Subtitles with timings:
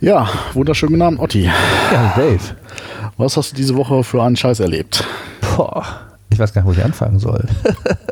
[0.00, 1.44] Ja, wunderschönen guten Abend, Otti.
[1.44, 2.38] Ja, Dave.
[3.16, 5.04] Was hast du diese Woche für einen Scheiß erlebt?
[5.56, 5.84] Boah,
[6.28, 7.46] ich weiß gar nicht, wo ich anfangen soll.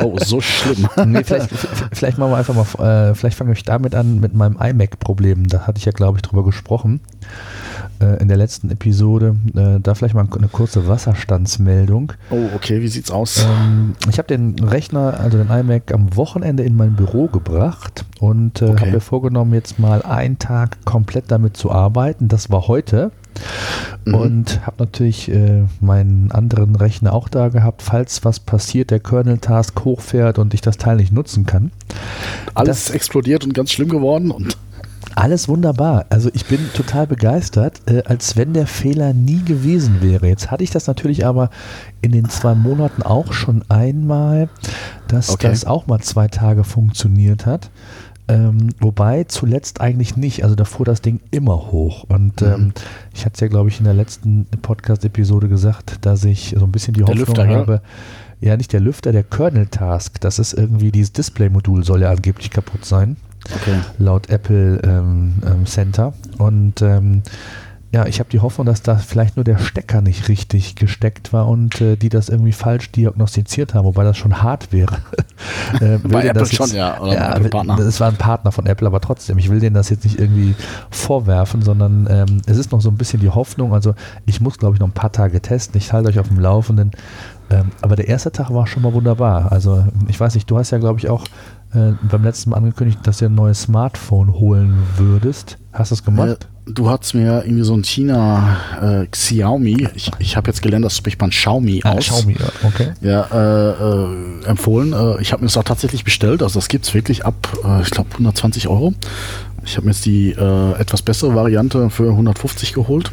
[0.00, 0.88] Oh, so schlimm.
[1.06, 1.50] nee, vielleicht,
[1.92, 5.46] vielleicht machen wir einfach mal, äh, vielleicht fange ich damit an mit meinem iMac-Problem.
[5.48, 7.00] Da hatte ich ja, glaube ich, drüber gesprochen
[8.00, 9.36] äh, in der letzten Episode.
[9.54, 12.12] Äh, da vielleicht mal eine kurze Wasserstandsmeldung.
[12.30, 13.44] Oh, okay, wie sieht's aus?
[13.44, 18.62] Ähm, ich habe den Rechner, also den iMac, am Wochenende in mein Büro gebracht und
[18.62, 18.80] äh, okay.
[18.80, 22.28] habe mir vorgenommen, jetzt mal einen Tag komplett damit zu arbeiten.
[22.28, 23.10] Das war heute.
[24.04, 24.14] Mhm.
[24.14, 29.84] Und habe natürlich äh, meinen anderen Rechner auch da gehabt, falls was passiert, der Kernel-Task
[29.84, 31.72] hochfährt und ich das Teil nicht nutzen kann.
[32.54, 34.56] Alles das, explodiert und ganz schlimm geworden und
[35.16, 36.06] alles wunderbar.
[36.10, 40.26] Also ich bin total begeistert, äh, als wenn der Fehler nie gewesen wäre.
[40.26, 41.50] Jetzt hatte ich das natürlich aber
[42.00, 44.48] in den zwei Monaten auch schon einmal,
[45.08, 45.48] dass okay.
[45.48, 47.70] das auch mal zwei Tage funktioniert hat.
[48.26, 50.44] Ähm, wobei zuletzt eigentlich nicht.
[50.44, 52.04] Also da fuhr das Ding immer hoch.
[52.04, 52.46] Und mhm.
[52.46, 52.72] ähm,
[53.12, 56.72] ich hatte es ja, glaube ich, in der letzten Podcast-Episode gesagt, dass ich so ein
[56.72, 57.82] bisschen die der Hoffnung Lüfter, habe.
[58.40, 58.48] Ja?
[58.50, 60.20] ja, nicht der Lüfter, der Kernel-Task.
[60.20, 63.16] Das ist irgendwie, dieses Display-Modul soll ja angeblich kaputt sein.
[63.54, 63.78] Okay.
[63.98, 66.12] Laut Apple ähm, ähm, Center.
[66.38, 67.22] Und ähm,
[67.94, 71.46] ja, ich habe die Hoffnung, dass da vielleicht nur der Stecker nicht richtig gesteckt war
[71.46, 74.96] und äh, die das irgendwie falsch diagnostiziert haben, wobei das schon hart wäre.
[75.80, 77.00] äh, Bei Apple jetzt, schon, ja.
[77.00, 77.76] Oder ja, Partner.
[77.76, 80.56] Das war ein Partner von Apple, aber trotzdem, ich will denen das jetzt nicht irgendwie
[80.90, 83.72] vorwerfen, sondern ähm, es ist noch so ein bisschen die Hoffnung.
[83.72, 83.94] Also
[84.26, 85.78] ich muss, glaube ich, noch ein paar Tage testen.
[85.78, 86.90] Ich halte euch auf dem Laufenden.
[87.48, 89.52] Ähm, aber der erste Tag war schon mal wunderbar.
[89.52, 91.24] Also ich weiß nicht, du hast ja, glaube ich, auch
[91.74, 95.58] äh, beim letzten Mal angekündigt, dass du ein neues Smartphone holen würdest.
[95.72, 96.46] Hast du es gemacht?
[96.66, 100.84] Äh, du hast mir irgendwie so ein China äh, Xiaomi, ich, ich habe jetzt gelernt,
[100.84, 102.04] das spricht man Xiaomi ah, aus.
[102.04, 102.92] Xiaomi, ja, okay.
[103.00, 104.92] Ja, äh, äh, empfohlen.
[104.92, 107.34] Äh, ich habe mir das auch tatsächlich bestellt, also das gibt es wirklich ab,
[107.82, 108.94] ich glaube, 120 Euro.
[109.64, 113.10] Ich habe mir jetzt die etwas bessere Variante für 150 geholt.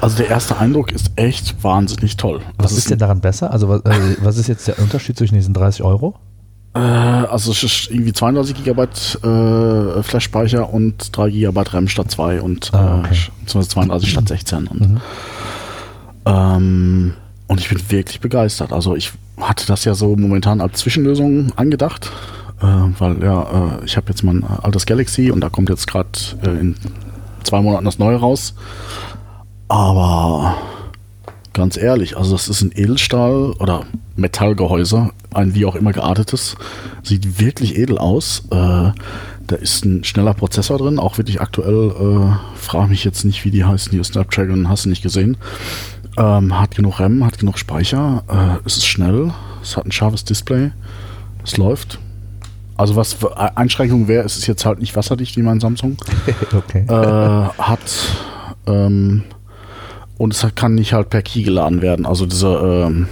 [0.00, 2.40] Also der erste Eindruck ist echt wahnsinnig toll.
[2.58, 3.50] Was ist, ist denn daran besser?
[3.50, 6.14] Also was, äh, was ist jetzt der Unterschied zwischen diesen 30 Euro?
[6.76, 12.42] Äh, also es ist irgendwie 32 GB äh, Flash-Speicher und 3 GB RAM statt 2
[12.42, 13.16] und ah, okay.
[13.46, 14.66] äh, 32 statt 16.
[14.66, 15.00] Und, mhm.
[16.26, 17.14] ähm,
[17.46, 18.72] und ich bin wirklich begeistert.
[18.72, 22.10] Also ich hatte das ja so momentan als Zwischenlösung angedacht,
[22.60, 22.66] äh,
[22.98, 26.10] weil ja, äh, ich habe jetzt mein altes Galaxy und da kommt jetzt gerade
[26.42, 26.76] äh, in
[27.42, 28.54] zwei Monaten das neue raus.
[29.68, 30.56] Aber
[31.56, 33.84] ganz ehrlich, also das ist ein Edelstahl oder
[34.14, 36.56] Metallgehäuse, ein wie auch immer geartetes.
[37.02, 38.42] Sieht wirklich edel aus.
[38.50, 38.92] Äh,
[39.46, 41.90] da ist ein schneller Prozessor drin, auch wirklich aktuell.
[41.90, 45.38] Äh, Frage mich jetzt nicht, wie die heißen, die Snapdragon hast du nicht gesehen.
[46.18, 48.22] Ähm, hat genug RAM, hat genug Speicher.
[48.28, 50.72] Äh, es ist schnell, es hat ein scharfes Display,
[51.42, 51.98] es läuft.
[52.76, 55.96] Also was Einschränkung wäre, ist es jetzt halt nicht wasserdicht wie mein Samsung.
[56.52, 56.84] okay.
[56.86, 57.80] Äh, hat
[58.66, 59.22] ähm,
[60.18, 62.06] und es kann nicht halt per Key geladen werden.
[62.06, 63.08] Also diese ähm,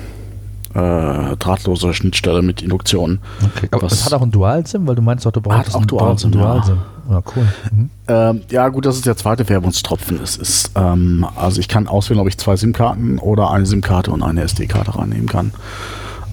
[0.74, 3.20] äh, drahtlose Schnittstelle mit Induktion.
[3.56, 6.32] Okay, aber es hat auch ein Dual-SIM, weil du meinst, du brauchst auch Dual-SIM.
[6.32, 6.76] Dual ja.
[7.10, 7.46] Ja, cool.
[7.70, 7.90] Mhm.
[8.08, 10.20] Ähm, ja, gut, das ist der zweite Werbungstropfen.
[10.22, 14.22] Es ist, ähm, also ich kann auswählen, ob ich zwei SIM-Karten oder eine SIM-Karte und
[14.22, 15.52] eine SD-Karte reinnehmen kann.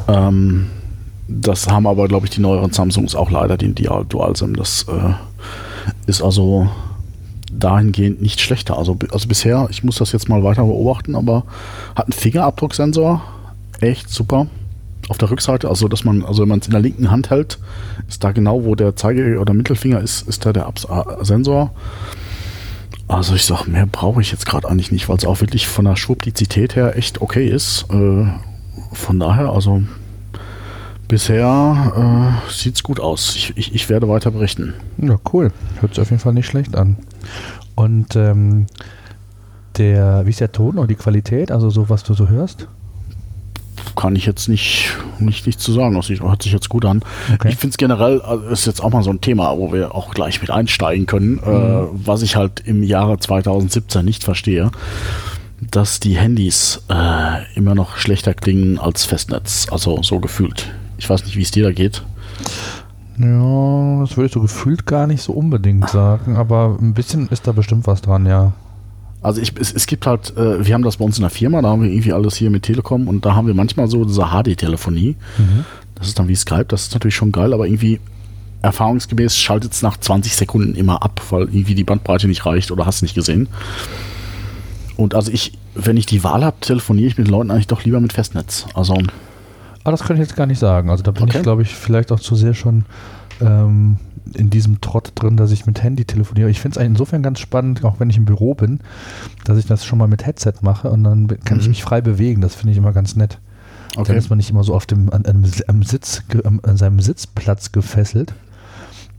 [0.08, 0.68] Ähm,
[1.28, 4.56] das haben aber, glaube ich, die neueren Samsungs auch leider, den Dual-SIM.
[4.56, 5.14] Das äh,
[6.08, 6.70] ist also
[7.52, 8.78] dahingehend nicht schlechter.
[8.78, 11.44] Also, also bisher, ich muss das jetzt mal weiter beobachten, aber
[11.96, 13.22] hat einen Fingerabdrucksensor.
[13.80, 14.48] Echt super.
[15.10, 17.58] Auf der Rückseite, also dass man, also wenn man es in der linken Hand hält,
[18.08, 21.72] ist da genau, wo der Zeige- oder Mittelfinger ist, ist da der Abs äh, Sensor.
[23.08, 25.84] Also ich sag, mehr brauche ich jetzt gerade eigentlich nicht, weil es auch wirklich von
[25.84, 27.86] der Schwuppdizität her echt okay ist.
[27.92, 28.26] Äh,
[28.94, 29.84] von daher, also
[31.10, 33.36] bisher äh, sieht es gut aus.
[33.36, 34.74] Ich, ich, ich, werde weiter berichten.
[34.98, 35.52] Ja, cool.
[35.82, 36.96] Hört sich auf jeden Fall nicht schlecht an.
[37.76, 38.68] Und ähm,
[39.78, 42.68] der, wie ist der Ton oder die Qualität, also so, was du so hörst?
[43.96, 45.96] Kann ich jetzt nicht, nicht, nicht zu sagen.
[45.96, 47.02] Das hört sich jetzt gut an.
[47.34, 47.50] Okay.
[47.50, 50.14] Ich finde es generell, also ist jetzt auch mal so ein Thema, wo wir auch
[50.14, 51.56] gleich mit einsteigen können, äh, mhm.
[51.56, 54.72] äh, was ich halt im Jahre 2017 nicht verstehe
[55.70, 60.72] dass die Handys äh, immer noch schlechter klingen als Festnetz, also so gefühlt.
[60.98, 62.04] Ich weiß nicht, wie es dir da geht.
[63.22, 67.48] Ja, das würde ich so gefühlt gar nicht so unbedingt sagen, aber ein bisschen ist
[67.48, 68.54] da bestimmt was dran, ja.
[69.22, 71.62] Also ich, es, es gibt halt, äh, wir haben das bei uns in der Firma,
[71.62, 74.30] da haben wir irgendwie alles hier mit Telekom und da haben wir manchmal so diese
[74.30, 75.16] HD-Telefonie.
[75.38, 75.66] Mhm.
[75.96, 78.00] Das ist dann wie Skype, das ist natürlich schon geil, aber irgendwie
[78.64, 82.86] erfahrungsgemäß schaltet es nach 20 Sekunden immer ab, weil irgendwie die Bandbreite nicht reicht oder
[82.86, 83.48] hast nicht gesehen.
[84.98, 88.00] Und also ich, wenn ich die Wahl habe, telefoniere ich mit Leuten eigentlich doch lieber
[88.00, 88.66] mit Festnetz.
[88.74, 88.98] Also
[89.84, 90.90] Ah, das kann ich jetzt gar nicht sagen.
[90.90, 91.38] Also da bin okay.
[91.38, 92.86] ich, glaube ich, vielleicht auch zu sehr schon
[93.42, 93.98] ähm,
[94.34, 96.50] in diesem Trott drin, dass ich mit Handy telefoniere.
[96.50, 98.80] Ich finde es insofern ganz spannend, auch wenn ich im Büro bin,
[99.44, 101.62] dass ich das schon mal mit Headset mache und dann kann mhm.
[101.62, 102.42] ich mich frei bewegen.
[102.42, 103.40] Das finde ich immer ganz nett.
[103.96, 104.10] Okay.
[104.10, 105.26] Dann ist man nicht immer so auf dem, an,
[105.68, 108.34] am Sitz, an seinem Sitzplatz gefesselt.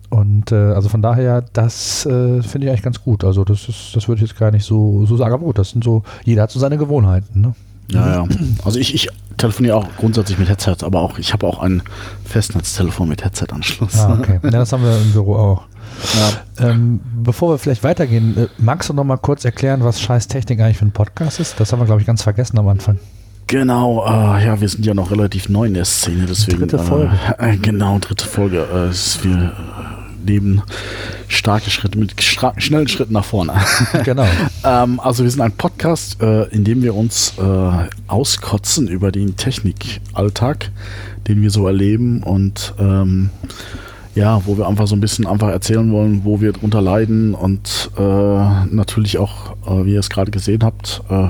[0.08, 3.24] Und äh, also von daher, das äh, finde ich eigentlich ganz gut.
[3.24, 5.32] Also das ist, das würde ich jetzt gar nicht so, so sagen.
[5.32, 7.40] Aber gut, das sind so, jeder hat so seine Gewohnheiten.
[7.40, 7.54] Ne?
[7.90, 8.28] Ja, ja.
[8.64, 11.82] Also ich, ich telefoniere auch grundsätzlich mit Headset, aber auch ich habe auch ein
[12.24, 13.98] Festnetztelefon mit Headset-Anschluss.
[13.98, 14.38] Ah, okay.
[14.44, 15.62] Ja, das haben wir im Büro auch.
[16.58, 16.70] Ja.
[16.70, 20.60] Ähm, bevor wir vielleicht weitergehen, äh, magst du noch mal kurz erklären, was Scheiß Technik
[20.60, 21.60] eigentlich für ein Podcast ist?
[21.60, 22.98] Das haben wir, glaube ich, ganz vergessen am Anfang.
[23.46, 26.60] Genau, äh, ja, wir sind ja noch relativ neu in der Szene, deswegen.
[26.60, 27.12] Dritte Folge.
[27.38, 28.66] Äh, genau, dritte Folge.
[28.72, 29.52] Äh, ist wir
[30.24, 30.62] nehmen
[31.28, 33.54] starke Schritte mit schnellen Schritten nach vorne.
[34.04, 34.26] Genau.
[34.64, 39.36] ähm, also wir sind ein Podcast, äh, in dem wir uns äh, auskotzen über den
[39.36, 40.70] Technikalltag,
[41.28, 43.30] den wir so erleben und ähm,
[44.14, 47.90] ja, wo wir einfach so ein bisschen einfach erzählen wollen, wo wir drunter leiden und
[47.96, 51.28] äh, natürlich auch, äh, wie ihr es gerade gesehen habt, äh,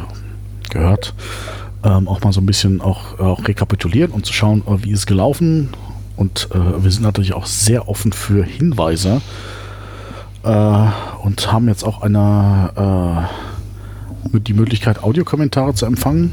[0.71, 1.15] gehört,
[1.85, 5.01] ähm, auch mal so ein bisschen auch, auch rekapitulieren und zu schauen, äh, wie ist
[5.01, 5.69] es gelaufen,
[6.17, 9.21] und äh, wir sind natürlich auch sehr offen für Hinweise
[10.45, 10.87] äh,
[11.23, 13.29] und haben jetzt auch eine,
[14.35, 16.33] äh, die Möglichkeit, Audiokommentare zu empfangen.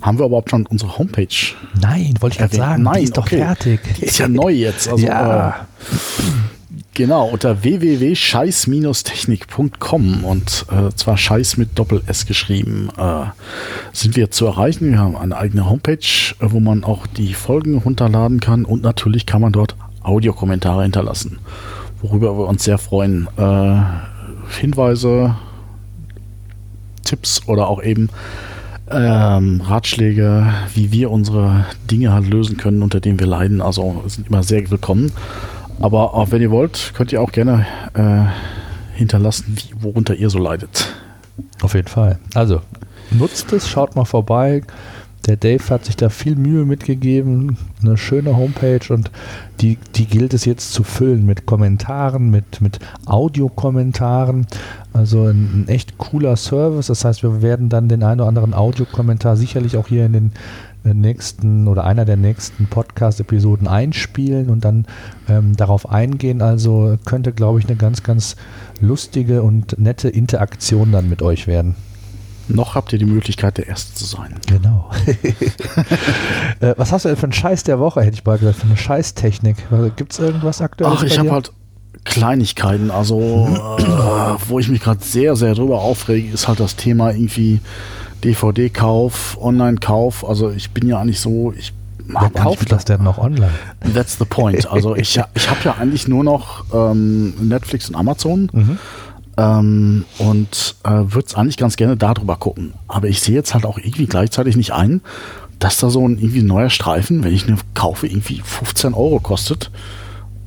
[0.00, 1.54] Haben wir überhaupt schon unsere Homepage?
[1.80, 2.82] Nein, wollte ich gerade sagen.
[2.82, 3.38] Nein, die ist doch okay.
[3.38, 3.80] fertig.
[3.98, 4.88] Die ist ja neu jetzt.
[4.88, 5.66] Also, ja.
[6.94, 13.24] Genau, unter www.scheiß-technik.com und äh, zwar Scheiß mit Doppel-S geschrieben, äh,
[13.94, 14.92] sind wir zu erreichen.
[14.92, 19.24] Wir haben eine eigene Homepage, äh, wo man auch die Folgen runterladen kann und natürlich
[19.24, 21.38] kann man dort Audiokommentare hinterlassen,
[22.02, 23.26] worüber wir uns sehr freuen.
[23.38, 23.80] Äh,
[24.60, 25.36] Hinweise,
[27.04, 28.10] Tipps oder auch eben
[28.90, 33.62] ähm, Ratschläge, wie wir unsere Dinge halt lösen können, unter denen wir leiden.
[33.62, 35.10] Also sind immer sehr willkommen.
[35.80, 40.38] Aber auch wenn ihr wollt, könnt ihr auch gerne äh, hinterlassen, wie, worunter ihr so
[40.38, 40.92] leidet.
[41.62, 42.18] Auf jeden Fall.
[42.34, 42.60] Also,
[43.10, 44.62] nutzt es, schaut mal vorbei.
[45.26, 49.12] Der Dave hat sich da viel Mühe mitgegeben, eine schöne Homepage und
[49.60, 54.48] die, die gilt es jetzt zu füllen mit Kommentaren, mit, mit Audiokommentaren.
[54.92, 56.88] Also ein, ein echt cooler Service.
[56.88, 60.32] Das heißt, wir werden dann den einen oder anderen Audiokommentar sicherlich auch hier in den
[60.84, 64.86] nächsten oder einer der nächsten Podcast-Episoden einspielen und dann
[65.28, 66.42] ähm, darauf eingehen.
[66.42, 68.36] Also könnte, glaube ich, eine ganz, ganz
[68.80, 71.76] lustige und nette Interaktion dann mit euch werden.
[72.48, 74.34] Noch habt ihr die Möglichkeit, der Erste zu sein.
[74.48, 74.90] Genau.
[76.60, 78.66] äh, was hast du denn für einen Scheiß der Woche, hätte ich mal gesagt, für
[78.66, 79.56] eine Scheißtechnik?
[79.96, 80.98] Gibt es irgendwas aktuelles?
[81.00, 81.52] Ach, ich habe halt
[82.04, 82.90] Kleinigkeiten.
[82.90, 87.60] Also, äh, wo ich mich gerade sehr, sehr drüber aufrege, ist halt das Thema irgendwie
[88.24, 90.28] DVD-Kauf, Online-Kauf.
[90.28, 91.72] Also ich bin ja eigentlich so, ich
[92.04, 93.52] Wer kauft das denn noch online?
[93.94, 94.70] That's the point.
[94.70, 98.50] Also ich, ich habe ja eigentlich nur noch ähm, Netflix und Amazon.
[98.52, 98.78] Mhm.
[99.36, 102.74] Ähm, und äh, würde es eigentlich ganz gerne darüber gucken.
[102.86, 105.00] Aber ich sehe jetzt halt auch irgendwie gleichzeitig nicht ein,
[105.58, 109.70] dass da so ein irgendwie neuer Streifen, wenn ich eine kaufe, irgendwie 15 Euro kostet.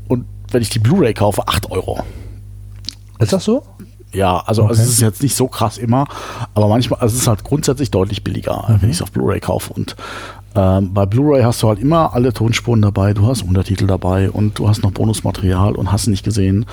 [0.07, 2.03] Und wenn ich die Blu-ray kaufe, 8 Euro.
[3.17, 3.63] Ist das so?
[4.15, 4.71] Ja, also, okay.
[4.71, 6.07] also, es ist jetzt nicht so krass immer,
[6.53, 8.81] aber manchmal, also es ist halt grundsätzlich deutlich billiger, mhm.
[8.81, 9.73] wenn ich es auf Blu-ray kaufe.
[9.73, 9.95] Und
[10.55, 14.57] ähm, bei Blu-ray hast du halt immer alle Tonspuren dabei, du hast Untertitel dabei und
[14.57, 16.65] du hast noch Bonusmaterial und hast nicht gesehen.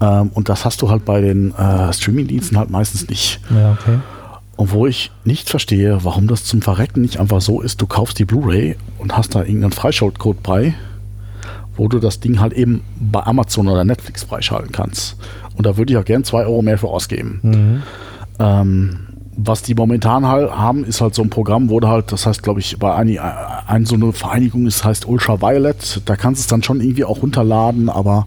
[0.00, 3.40] Ähm, und das hast du halt bei den äh, Streaming-Diensten halt meistens nicht.
[3.50, 3.98] Ja, okay.
[4.56, 8.18] Und wo ich nicht verstehe, warum das zum Verrecken nicht einfach so ist, du kaufst
[8.18, 10.74] die Blu-ray und hast da irgendeinen Freischaltcode bei,
[11.76, 15.16] wo du das Ding halt eben bei Amazon oder Netflix freischalten kannst.
[15.56, 17.40] Und da würde ich auch gern zwei Euro mehr für ausgeben.
[17.42, 17.82] Mhm.
[18.38, 18.98] Ähm,
[19.36, 22.42] was die momentan halt haben, ist halt so ein Programm, wo du halt, das heißt,
[22.42, 26.46] glaube ich, bei einer ein, so eine Vereinigung ist, heißt Ultraviolet, da kannst du es
[26.46, 28.26] dann schon irgendwie auch runterladen, aber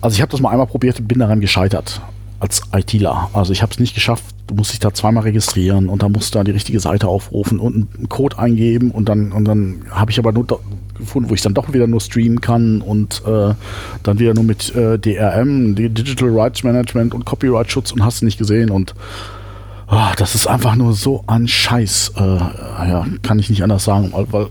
[0.00, 2.00] also ich habe das mal einmal probiert und bin daran gescheitert
[2.40, 3.30] als ITler.
[3.32, 6.34] Also ich habe es nicht geschafft, du musst dich da zweimal registrieren und dann musst
[6.34, 10.10] du da die richtige Seite aufrufen und einen Code eingeben und dann, und dann habe
[10.10, 10.46] ich aber nur
[10.98, 13.54] gefunden, wo ich dann doch wieder nur streamen kann und äh,
[14.02, 18.24] dann wieder nur mit äh, DRM, Digital Rights Management und Copyright Schutz und hast du
[18.24, 18.94] nicht gesehen und
[19.90, 22.12] oh, das ist einfach nur so ein Scheiß.
[22.16, 24.48] Äh, ja, kann ich nicht anders sagen, weil,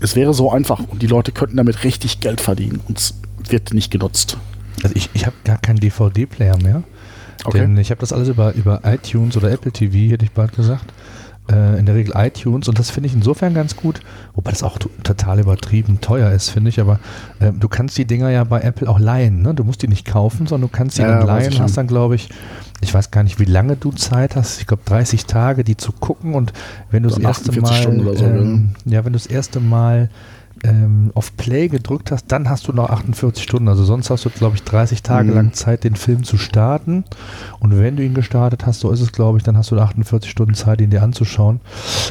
[0.00, 3.14] es wäre so einfach und die Leute könnten damit richtig Geld verdienen und es
[3.48, 4.36] wird nicht genutzt.
[4.82, 6.82] Also ich, ich habe gar keinen DVD-Player mehr.
[7.44, 7.60] Okay.
[7.60, 10.92] Denn ich habe das alles über, über iTunes oder Apple TV, hätte ich bald gesagt
[11.50, 14.00] äh, in der Regel iTunes und das finde ich insofern ganz gut,
[14.34, 17.00] wobei das auch total übertrieben teuer ist, finde ich, aber
[17.40, 19.54] äh, du kannst die Dinger ja bei Apple auch leihen, ne?
[19.54, 22.14] du musst die nicht kaufen, sondern du kannst sie ja, dann leihen, hast dann glaube
[22.14, 22.28] ich,
[22.80, 25.92] ich weiß gar nicht, wie lange du Zeit hast, ich glaube 30 Tage, die zu
[25.92, 26.52] gucken und
[26.90, 27.82] wenn du das erste Mal,
[28.16, 30.10] so, ähm, ja, wenn du das erste Mal
[30.64, 33.68] ähm, auf Play gedrückt hast, dann hast du noch 48 Stunden.
[33.68, 35.34] Also sonst hast du, glaube ich, 30 Tage mhm.
[35.34, 37.04] lang Zeit, den Film zu starten.
[37.58, 40.30] Und wenn du ihn gestartet hast, so ist es, glaube ich, dann hast du 48
[40.30, 41.60] Stunden Zeit, ihn dir anzuschauen.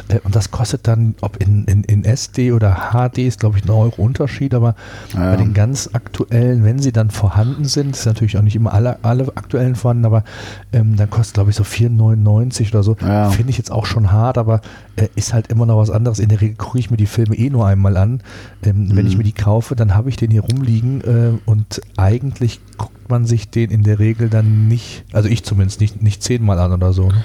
[0.08, 3.64] Äh, und das kostet dann, ob in, in, in SD oder HD, ist, glaube ich,
[3.64, 4.54] ein Euro Unterschied.
[4.54, 4.74] Aber
[5.14, 5.30] ja.
[5.30, 8.98] bei den ganz aktuellen, wenn sie dann vorhanden sind, ist natürlich auch nicht immer alle,
[9.02, 10.24] alle aktuellen vorhanden, aber
[10.72, 12.96] ähm, dann kostet, glaube ich, so 4,99 oder so.
[13.00, 13.30] Ja.
[13.30, 14.60] Finde ich jetzt auch schon hart, aber
[14.96, 16.18] äh, ist halt immer noch was anderes.
[16.18, 18.20] In der Regel gucke ich mir die Filme eh nur einmal an.
[18.62, 18.96] Ähm, mhm.
[18.96, 19.18] Wenn ich mhm.
[19.18, 23.50] mir die kaufe, dann habe ich den hier rumliegen äh, und eigentlich guckt man sich
[23.50, 27.08] den in der Regel dann nicht, also ich zumindest nicht, nicht zehnmal an oder so.
[27.08, 27.24] Ne?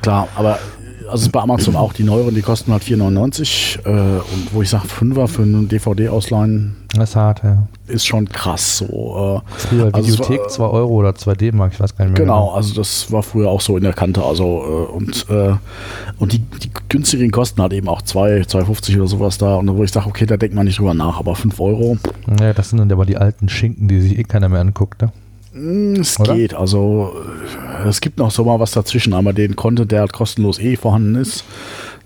[0.00, 0.58] Klar, aber
[1.10, 4.70] also ist bei Amazon auch die neueren, die kosten halt 4,99 äh, und wo ich
[4.70, 6.76] sage 5er für einen DVD ausleihen.
[6.94, 7.66] Das ist hart, ja.
[7.86, 9.42] Ist schon krass so.
[9.46, 12.24] Äh, früher also Videothek war, 2 Euro oder 2 D-Mark, ich weiß gar nicht mehr.
[12.26, 14.22] Genau, genau, also das war früher auch so in der Kante.
[14.22, 15.54] Also äh, und, äh,
[16.18, 19.56] und die, die günstigen kosten halt eben auch 2, 2,50 oder sowas da.
[19.56, 21.98] Und wo ich sage, okay, da denkt man nicht drüber nach, aber 5 Euro.
[22.40, 25.12] Ja, das sind dann aber die alten Schinken, die sich eh keiner mehr anguckt, ne?
[25.54, 26.34] Hm, es Oder?
[26.34, 26.52] geht.
[26.52, 27.12] Also
[27.84, 29.14] äh, es gibt noch so mal was dazwischen.
[29.14, 31.44] Einmal den Content, der halt kostenlos eh vorhanden ist.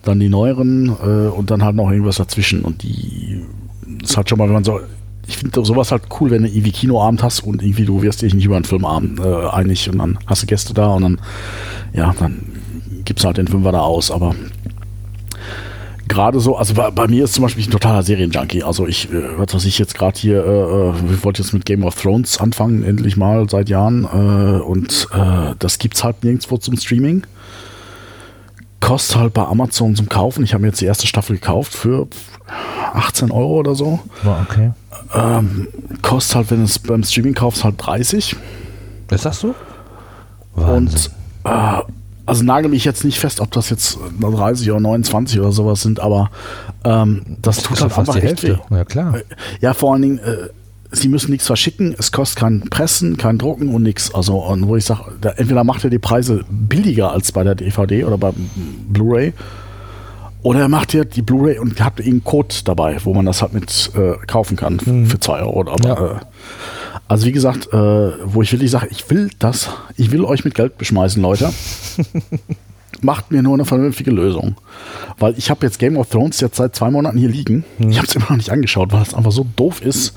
[0.02, 2.62] Dann die neueren äh, und dann halt noch irgendwas dazwischen.
[2.62, 3.42] Und die
[4.02, 4.80] ist halt schon mal, wenn man so.
[5.26, 8.32] Ich finde sowas halt cool, wenn du irgendwie Kinoabend hast und irgendwie du wirst dich
[8.32, 11.20] nicht über einen Filmabend äh, einig und dann hast du Gäste da und dann,
[11.92, 12.46] ja, dann
[13.04, 14.10] gibst du halt den Fünfer da aus.
[14.10, 14.34] Aber
[16.08, 18.62] gerade so, also bei, bei, mir ist zum Beispiel ein totaler Serienjunkie.
[18.62, 21.64] Also ich, äh, was weiß ich jetzt gerade hier, äh, äh, ich wollte jetzt mit
[21.64, 24.04] Game of Thrones anfangen, endlich mal seit Jahren.
[24.04, 27.26] Äh, und äh, das gibt's halt nirgendwo zum Streaming.
[28.80, 30.44] Kostet halt bei Amazon zum Kaufen.
[30.44, 32.06] Ich habe mir jetzt die erste Staffel gekauft für
[32.94, 34.00] 18 Euro oder so.
[34.22, 34.72] War okay.
[35.14, 35.68] Ähm,
[36.02, 38.36] kostet halt, wenn du es beim Streaming kaufst, halt 30.
[39.10, 39.54] Ist das so?
[40.54, 41.12] Wahnsinn.
[41.44, 41.82] Und äh,
[42.28, 45.98] also nagel mich jetzt nicht fest, ob das jetzt 30 oder 29 oder sowas sind,
[45.98, 46.30] aber
[46.84, 48.60] ähm, das, das tut halt fast die Hälfte.
[48.70, 49.16] Ja, klar.
[49.16, 49.24] Äh,
[49.60, 50.48] ja, vor allen Dingen, äh,
[50.90, 54.14] sie müssen nichts verschicken, es kostet kein Pressen, kein Drucken und nichts.
[54.14, 55.04] Also, und wo ich sage,
[55.36, 58.32] entweder macht er die Preise billiger als bei der DVD oder bei
[58.88, 59.32] Blu-ray.
[60.42, 63.54] Oder er macht ja die Blu-ray und hat einen Code dabei, wo man das halt
[63.54, 65.06] mit äh, kaufen kann mhm.
[65.06, 65.60] für 2 Euro.
[65.62, 65.94] Aber, ja.
[65.94, 66.20] äh,
[67.08, 67.76] also wie gesagt, äh,
[68.24, 71.50] wo ich wirklich sage, ich will das, ich will euch mit Geld beschmeißen, Leute.
[73.00, 74.56] Macht mir nur eine vernünftige Lösung.
[75.18, 77.64] Weil ich habe jetzt Game of Thrones jetzt seit zwei Monaten hier liegen.
[77.78, 77.90] Mhm.
[77.90, 80.14] Ich habe es immer noch nicht angeschaut, weil es einfach so doof ist,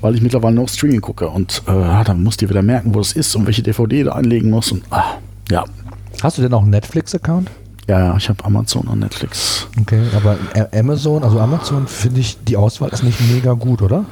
[0.00, 1.28] weil ich mittlerweile nur Streaming gucke.
[1.28, 4.50] Und äh, dann musst du wieder merken, wo es ist und welche DVD du einlegen
[4.50, 4.72] musst.
[4.72, 5.18] Und ah,
[5.50, 5.64] ja.
[6.22, 7.50] Hast du denn auch einen Netflix-Account?
[7.86, 9.68] Ja, ja, ich habe Amazon und Netflix.
[9.80, 10.38] Okay, aber
[10.72, 14.06] Amazon, also Amazon finde ich, die Auswahl ist nicht mega gut, oder?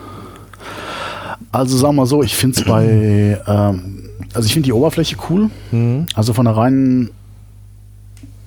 [1.55, 5.51] Also sagen wir so, ich finde es bei, ähm, also ich finde die Oberfläche cool.
[5.71, 6.07] Mhm.
[6.15, 7.11] Also von der reinen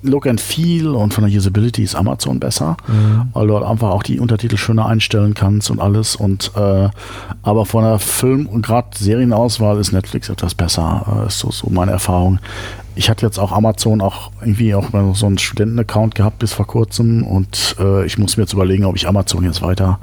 [0.02, 3.30] Look and Feel und von der Usability ist Amazon besser, mhm.
[3.32, 6.16] weil du halt einfach auch die Untertitel schöner einstellen kannst und alles.
[6.16, 6.90] Und äh,
[7.42, 11.22] aber von der Film- und gerade Serienauswahl ist Netflix etwas besser.
[11.24, 12.40] Äh, ist so, so meine Erfahrung.
[12.94, 14.84] Ich hatte jetzt auch Amazon auch irgendwie auch
[15.14, 18.96] so einen Studenten-Account gehabt bis vor kurzem und äh, ich muss mir jetzt überlegen, ob
[18.96, 19.98] ich Amazon jetzt weiter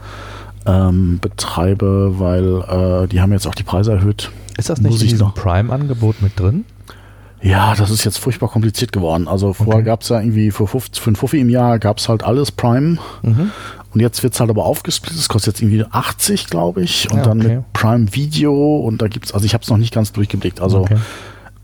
[0.65, 4.31] ähm, betreibe, weil äh, die haben jetzt auch die Preise erhöht.
[4.57, 6.65] Ist das nicht in diesem Prime-Angebot mit drin?
[7.41, 9.27] Ja, das ist jetzt furchtbar kompliziert geworden.
[9.27, 9.85] Also vorher okay.
[9.85, 12.51] gab es ja irgendwie für, 50, für einen Fuffi im Jahr gab es halt alles
[12.51, 12.97] Prime.
[13.21, 13.51] Mhm.
[13.93, 15.19] Und jetzt wird es halt aber aufgesplittet.
[15.19, 17.11] Es kostet jetzt irgendwie 80, glaube ich.
[17.11, 18.77] Und ja, dann mit Prime Video.
[18.77, 20.59] Und da gibt es, also ich habe es noch nicht ganz durchgeblickt.
[20.59, 20.97] Also, okay.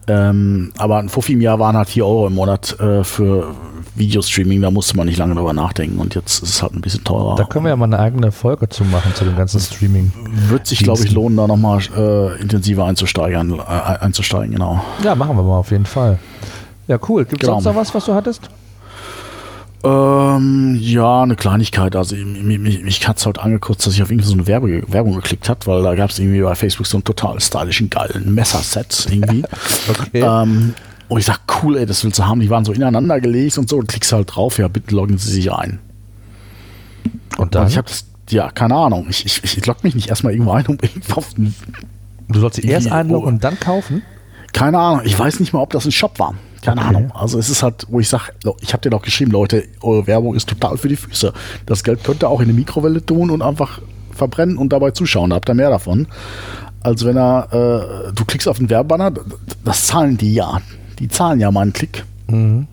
[0.07, 3.53] Ähm, aber ein Fuffi im Jahr waren halt 4 Euro im Monat äh, für
[3.95, 7.03] Videostreaming, da musste man nicht lange drüber nachdenken und jetzt ist es halt ein bisschen
[7.03, 7.35] teurer.
[7.35, 10.11] Da können wir ja mal eine eigene Folge zu machen, zu dem ganzen Streaming.
[10.47, 14.83] Wird sich, glaube ich, lohnen, da nochmal äh, intensiver einzusteigen, äh, einzusteigen, genau.
[15.03, 16.19] Ja, machen wir mal auf jeden Fall.
[16.87, 17.25] Ja, cool.
[17.25, 17.59] Gibt es genau.
[17.59, 18.49] sonst noch was, was du hattest?
[19.83, 21.95] Ähm, ja, eine Kleinigkeit.
[21.95, 24.83] Also mich, mich, mich hat es halt angeguckt, dass ich auf irgendwie so eine Werbe,
[24.91, 28.33] Werbung geklickt habe, weil da gab es irgendwie bei Facebook so einen total stylischen, geilen
[28.33, 29.43] Messerset irgendwie.
[29.89, 30.21] okay.
[30.21, 30.73] Ähm,
[31.07, 32.39] und ich sag, cool, ey, das willst du haben.
[32.39, 33.77] Die waren so ineinander gelegt und so.
[33.77, 35.79] Und klickst halt drauf, ja, bitte loggen Sie sich ein.
[37.37, 37.63] Und dann?
[37.63, 39.07] Und ich habe das, ja, keine Ahnung.
[39.09, 41.53] Ich, ich, ich logge mich nicht erstmal irgendwo ein, um irgendwo auf den,
[42.31, 44.01] Du sollst sie erst einloggen und dann kaufen?
[44.53, 45.01] Keine Ahnung.
[45.05, 46.35] Ich weiß nicht mal, ob das ein Shop war.
[46.61, 46.89] Keine okay.
[46.89, 47.11] Ahnung.
[47.13, 50.35] Also es ist halt, wo ich sage, ich habe dir doch geschrieben, Leute, eure Werbung
[50.35, 51.33] ist total für die Füße.
[51.65, 53.81] Das Geld könnt ihr auch in eine Mikrowelle tun und einfach
[54.13, 55.31] verbrennen und dabei zuschauen.
[55.31, 56.07] Da habt ihr mehr davon.
[56.81, 59.13] Als wenn er, äh, du klickst auf den Werbebanner,
[59.63, 60.61] das zahlen die ja
[61.01, 62.05] die zahlen ja mal einen Klick.
[62.27, 62.67] Mhm.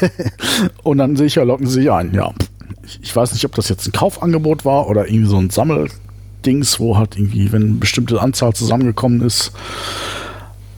[0.82, 2.12] und dann sehe ich ja, locken sie sich ein.
[2.12, 2.32] Ja,
[2.84, 6.80] ich, ich, weiß nicht, ob das jetzt ein Kaufangebot war oder irgendwie so ein Sammeldings,
[6.80, 9.52] wo halt irgendwie, wenn eine bestimmte Anzahl zusammengekommen ist.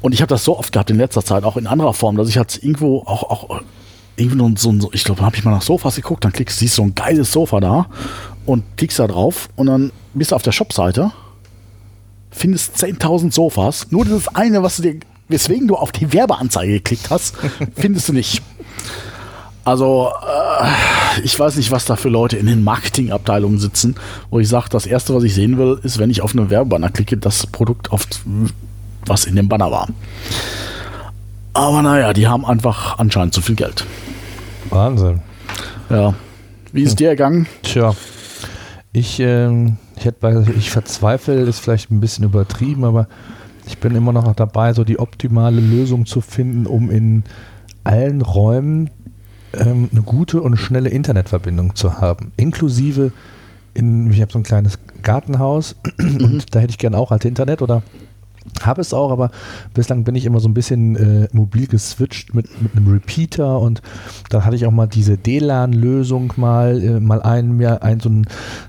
[0.03, 2.29] Und ich habe das so oft gehabt in letzter Zeit, auch in anderer Form, dass
[2.29, 3.63] ich halt irgendwo auch, auch
[4.17, 6.65] irgendwie so, so ich glaube, da habe ich mal nach Sofas geguckt, dann klickst du,
[6.65, 7.87] siehst so ein geiles Sofa da
[8.45, 11.13] und klickst da drauf und dann bist du auf der Shop-Seite,
[12.31, 13.91] findest 10.000 Sofas.
[13.91, 17.37] Nur das eine, was du dir, weswegen du auf die Werbeanzeige geklickt hast,
[17.77, 18.43] findest du nicht.
[19.65, 23.95] Also, äh, ich weiß nicht, was da für Leute in den Marketingabteilungen sitzen,
[24.31, 26.91] wo ich sage, das erste, was ich sehen will, ist, wenn ich auf einen Werbebanner
[26.91, 28.09] klicke, das Produkt, auf,
[29.07, 29.89] was in dem Banner war.
[31.55, 33.85] Aber naja, die haben einfach anscheinend zu viel Geld.
[34.71, 35.21] Wahnsinn.
[35.91, 36.15] Ja.
[36.73, 36.97] Wie ist hm.
[36.97, 37.47] dir ergangen?
[37.63, 37.95] Tja,
[38.93, 43.09] ich, ähm, ich, hätte, ich verzweifle, ist vielleicht ein bisschen übertrieben, aber
[43.67, 47.25] ich bin immer noch dabei, so die optimale Lösung zu finden, um in
[47.85, 48.91] allen Räumen
[49.55, 52.33] ähm, eine gute und schnelle Internetverbindung zu haben.
[52.37, 53.13] Inklusive
[53.75, 56.43] in, ich habe so ein kleines Gartenhaus und mhm.
[56.51, 57.83] da hätte ich gerne auch halt Internet oder
[58.63, 59.31] habe es auch, aber
[59.75, 63.83] bislang bin ich immer so ein bisschen äh, mobil geswitcht mit, mit einem Repeater und
[64.31, 68.27] da hatte ich auch mal diese DLAN-Lösung mal, äh, mal ein, mehr ein so ein.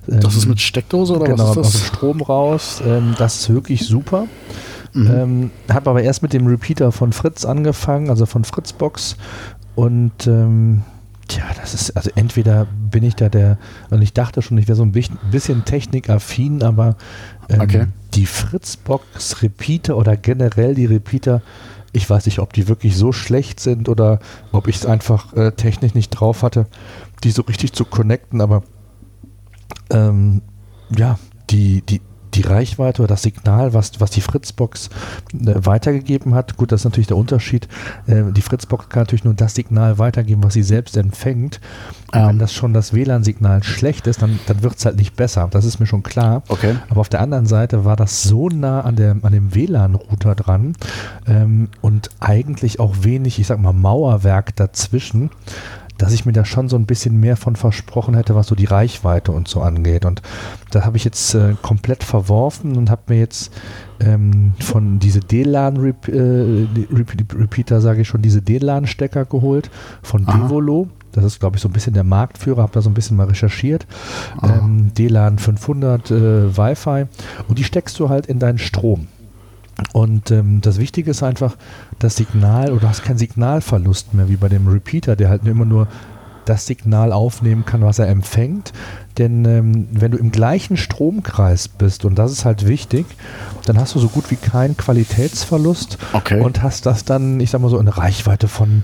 [0.10, 1.66] Ähm, das ist mit Steckdose oder genau, was ist das?
[1.66, 2.82] Aus dem Strom raus.
[2.86, 4.28] Ähm, das ist wirklich super.
[4.94, 5.12] Mhm.
[5.12, 9.18] Ähm, habe aber erst mit dem Repeater von Fritz angefangen, also von Fritzbox
[9.76, 10.84] und ähm,
[11.28, 13.58] Tja, das ist, also entweder bin ich da der,
[13.90, 16.98] und ich dachte schon, ich wäre so ein bisschen technikaffin, aber
[17.50, 17.86] ähm, okay.
[18.16, 21.42] Die Fritzbox Repeater oder generell die Repeater,
[21.92, 24.20] ich weiß nicht, ob die wirklich so schlecht sind oder
[24.52, 26.68] ob ich es einfach äh, technisch nicht drauf hatte,
[27.24, 28.64] die so richtig zu connecten, aber
[29.90, 30.42] ähm,
[30.96, 32.02] ja, die, die,
[32.36, 34.90] die Reichweite oder das Signal, was, was die Fritzbox
[35.34, 37.68] äh, weitergegeben hat, gut, das ist natürlich der Unterschied.
[38.08, 41.60] Äh, die Fritzbox kann natürlich nur das Signal weitergeben, was sie selbst empfängt.
[42.14, 42.28] Ähm.
[42.28, 45.48] Wenn das schon das WLAN-Signal schlecht ist, dann, dann wird es halt nicht besser.
[45.50, 46.44] Das ist mir schon klar.
[46.48, 46.76] Okay.
[46.90, 50.74] Aber auf der anderen Seite war das so nah an, der, an dem WLAN-Router dran
[51.28, 55.30] ähm, und eigentlich auch wenig, ich sag mal, Mauerwerk dazwischen
[56.04, 58.66] dass ich mir da schon so ein bisschen mehr von versprochen hätte, was so die
[58.66, 60.04] Reichweite und so angeht.
[60.04, 60.22] Und
[60.70, 63.54] da habe ich jetzt äh, komplett verworfen und habe mir jetzt
[64.02, 70.40] ähm, von diese DLAN-Repeater, äh, sage ich schon, diese DLAN-Stecker geholt von Aha.
[70.40, 70.90] Devolo.
[71.14, 73.28] Das ist, glaube ich, so ein bisschen der Marktführer, habe da so ein bisschen mal
[73.28, 73.88] recherchiert.
[74.44, 77.06] Ähm, DLAN 500 äh, Wi-Fi.
[77.48, 79.08] Und die steckst du halt in deinen Strom.
[79.92, 81.56] Und ähm, das Wichtige ist einfach,
[82.00, 85.66] das Signal, oder du hast keinen Signalverlust mehr, wie bei dem Repeater, der halt immer
[85.66, 85.88] nur
[86.46, 88.74] das Signal aufnehmen kann, was er empfängt.
[89.18, 93.06] Denn ähm, wenn du im gleichen Stromkreis bist, und das ist halt wichtig,
[93.66, 96.42] dann hast du so gut wie keinen Qualitätsverlust okay.
[96.42, 98.84] und hast das dann, ich sag mal so, in Reichweite von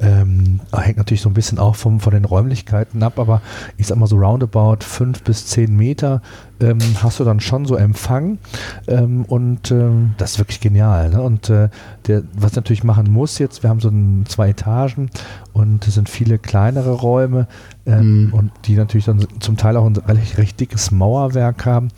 [0.00, 3.42] ähm, hängt natürlich so ein bisschen auch vom, von den Räumlichkeiten ab, aber
[3.76, 6.22] ich sag mal so roundabout fünf bis zehn Meter
[6.60, 8.38] ähm, hast du dann schon so Empfang
[8.86, 11.10] ähm, und ähm, das ist wirklich genial.
[11.10, 11.20] Ne?
[11.20, 11.68] Und äh,
[12.06, 15.10] der, was natürlich machen muss jetzt, wir haben so ein, zwei Etagen
[15.52, 17.46] und es sind viele kleinere Räume
[17.84, 18.34] ähm, mhm.
[18.34, 21.88] und die natürlich dann zum Teil auch ein recht, recht dickes Mauerwerk haben.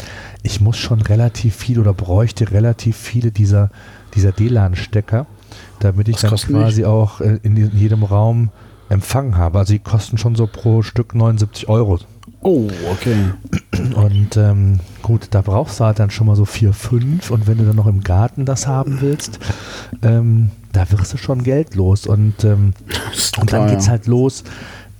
[0.42, 3.70] Ich muss schon relativ viel oder bräuchte relativ viele dieser,
[4.14, 5.26] dieser DLAN-Stecker
[5.80, 6.86] damit ich dann quasi nicht?
[6.86, 8.50] auch äh, in jedem Raum
[8.88, 9.58] Empfang habe.
[9.58, 11.98] Also die kosten schon so pro Stück 79 Euro.
[12.42, 13.16] Oh, okay.
[13.94, 17.58] Und ähm, gut, da brauchst du halt dann schon mal so 4, 5 und wenn
[17.58, 19.38] du dann noch im Garten das haben willst,
[20.02, 22.74] ähm, da wirst du schon Geld los und, ähm,
[23.40, 24.44] und dann geht es halt los.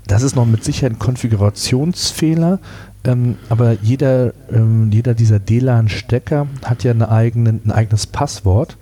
[0.07, 2.61] Das ist noch mit Sicherheit ein Konfigurationsfehler,
[3.05, 8.77] ähm, aber jeder, ähm, jeder dieser DLAN-Stecker hat ja eine eigene, ein eigenes Passwort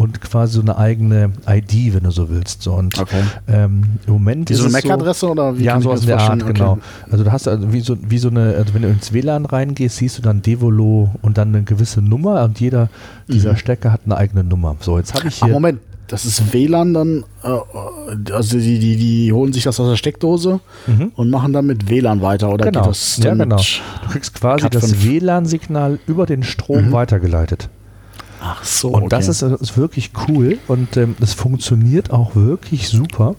[0.00, 2.62] und quasi so eine eigene ID, wenn du so willst.
[2.62, 3.22] So, und okay.
[3.48, 6.42] ähm, im Moment wie so eine MAC-Adresse so, oder wie Ja, so aus der Art,
[6.42, 6.54] okay.
[6.54, 6.78] genau.
[7.10, 9.98] Also du hast also wie so, wie so eine, also wenn du ins WLAN reingehst,
[9.98, 12.88] siehst du dann Devolo und dann eine gewisse Nummer und jeder
[13.28, 13.56] dieser mhm.
[13.58, 14.74] Stecker hat eine eigene Nummer.
[14.80, 15.48] So, jetzt habe ich hier.
[15.48, 19.88] Ach, Moment, das ist WLAN dann, äh, also die, die, die holen sich das aus
[19.90, 21.12] der Steckdose mhm.
[21.14, 22.80] und machen dann mit WLAN weiter oder genau.
[22.80, 23.56] geht das Ja, genau.
[24.02, 26.92] Du kriegst quasi das WLAN-Signal über den Strom mhm.
[26.92, 27.68] weitergeleitet.
[28.40, 28.88] Ach so.
[28.88, 29.08] Und okay.
[29.10, 33.36] das ist, ist, wirklich cool und ähm, das funktioniert auch wirklich super.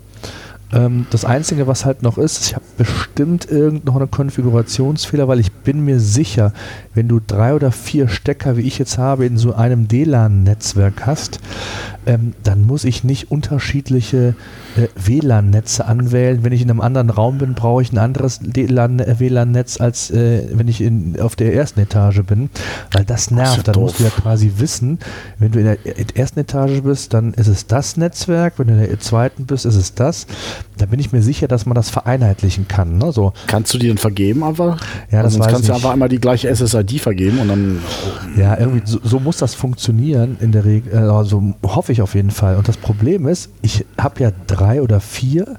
[0.74, 5.40] Ähm, das Einzige, was halt noch ist, ich habe bestimmt irgend noch einen Konfigurationsfehler, weil
[5.40, 6.54] ich bin mir sicher,
[6.94, 11.40] wenn du drei oder vier Stecker, wie ich jetzt habe, in so einem DLAN-Netzwerk hast,
[12.06, 14.36] ähm, dann muss ich nicht unterschiedliche
[14.76, 16.44] äh, WLAN-Netze anwählen.
[16.44, 20.48] Wenn ich in einem anderen Raum bin, brauche ich ein anderes WLAN-Netz, äh, als äh,
[20.54, 22.50] wenn ich in, auf der ersten Etage bin,
[22.92, 23.68] weil das nervt.
[23.68, 25.00] Dann musst du ja quasi wissen,
[25.38, 25.78] wenn du in der
[26.16, 29.76] ersten Etage bist, dann ist es das Netzwerk, wenn du in der zweiten bist, ist
[29.76, 30.26] es das.
[30.78, 32.98] Da bin ich mir sicher, dass man das vereinheitlichen kann.
[32.98, 33.12] Ne?
[33.12, 33.34] So.
[33.48, 34.80] Kannst du die denn vergeben einfach?
[35.12, 37.80] Ja, das also weiß kannst du einfach einmal die gleiche SSID vergeben und dann.
[38.36, 41.10] Ja, irgendwie so, so muss das funktionieren in der Regel.
[41.10, 42.56] Also hoffe ich auf jeden Fall.
[42.58, 45.58] Und das Problem ist, ich habe ja drei oder vier.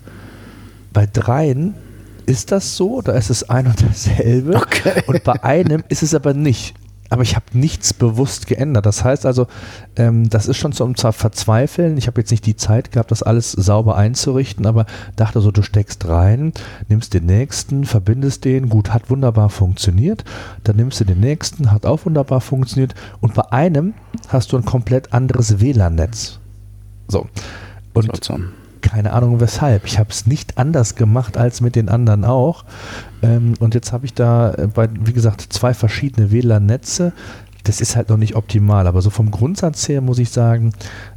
[0.93, 1.75] Bei dreien
[2.27, 4.57] ist das so oder ist es ein und dasselbe?
[4.57, 5.03] Okay.
[5.07, 6.75] Und bei einem ist es aber nicht
[7.12, 8.87] aber ich habe nichts bewusst geändert.
[8.87, 9.46] Das heißt also,
[9.96, 11.98] ähm, das ist schon zum Verzweifeln.
[11.98, 15.61] Ich habe jetzt nicht die Zeit gehabt, das alles sauber einzurichten, aber dachte so, du
[15.61, 16.55] steckst rein,
[16.88, 20.25] nimmst den nächsten, verbindest den, gut, hat wunderbar funktioniert.
[20.64, 22.94] Dann nimmst du den nächsten, hat auch wunderbar funktioniert.
[23.20, 23.92] Und bei einem
[24.29, 26.38] hast du ein komplett anderes WLAN-Netz.
[27.09, 27.27] So.
[27.92, 28.09] Und
[28.83, 29.87] keine Ahnung weshalb.
[29.87, 32.64] Ich habe es nicht anders gemacht als mit den anderen auch.
[33.23, 37.12] Ähm, und jetzt habe ich da, äh, bei, wie gesagt, zwei verschiedene WLAN-Netze.
[37.64, 40.73] Das ist halt noch nicht optimal, aber so vom Grundsatz her muss ich sagen,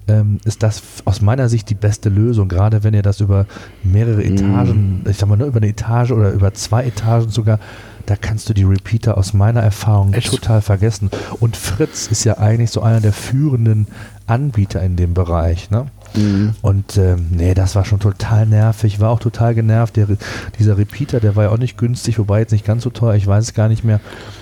[0.07, 3.47] ähm, ist das aus meiner Sicht die beste Lösung, gerade wenn ihr das über
[3.83, 4.35] mehrere mhm.
[4.35, 5.09] Etagen, mm.
[5.09, 7.59] ich sag mal nur über eine Etage oder über zwei Etagen sogar,
[8.05, 10.29] da kannst du die Repeater aus meiner Erfahrung Echt?
[10.29, 11.09] total vergessen.
[11.39, 13.87] Und Fritz ist ja eigentlich so einer der führenden
[14.27, 15.71] Anbieter in dem Bereich.
[15.71, 15.87] Ne?
[16.17, 16.55] Mhm.
[16.61, 18.99] Und ähm, nee, das war schon total nervig.
[18.99, 19.95] War auch total genervt.
[19.95, 20.07] Der,
[20.59, 23.27] dieser Repeater, der war ja auch nicht günstig, wobei jetzt nicht ganz so teuer, ich
[23.27, 23.99] weiß es gar nicht mehr.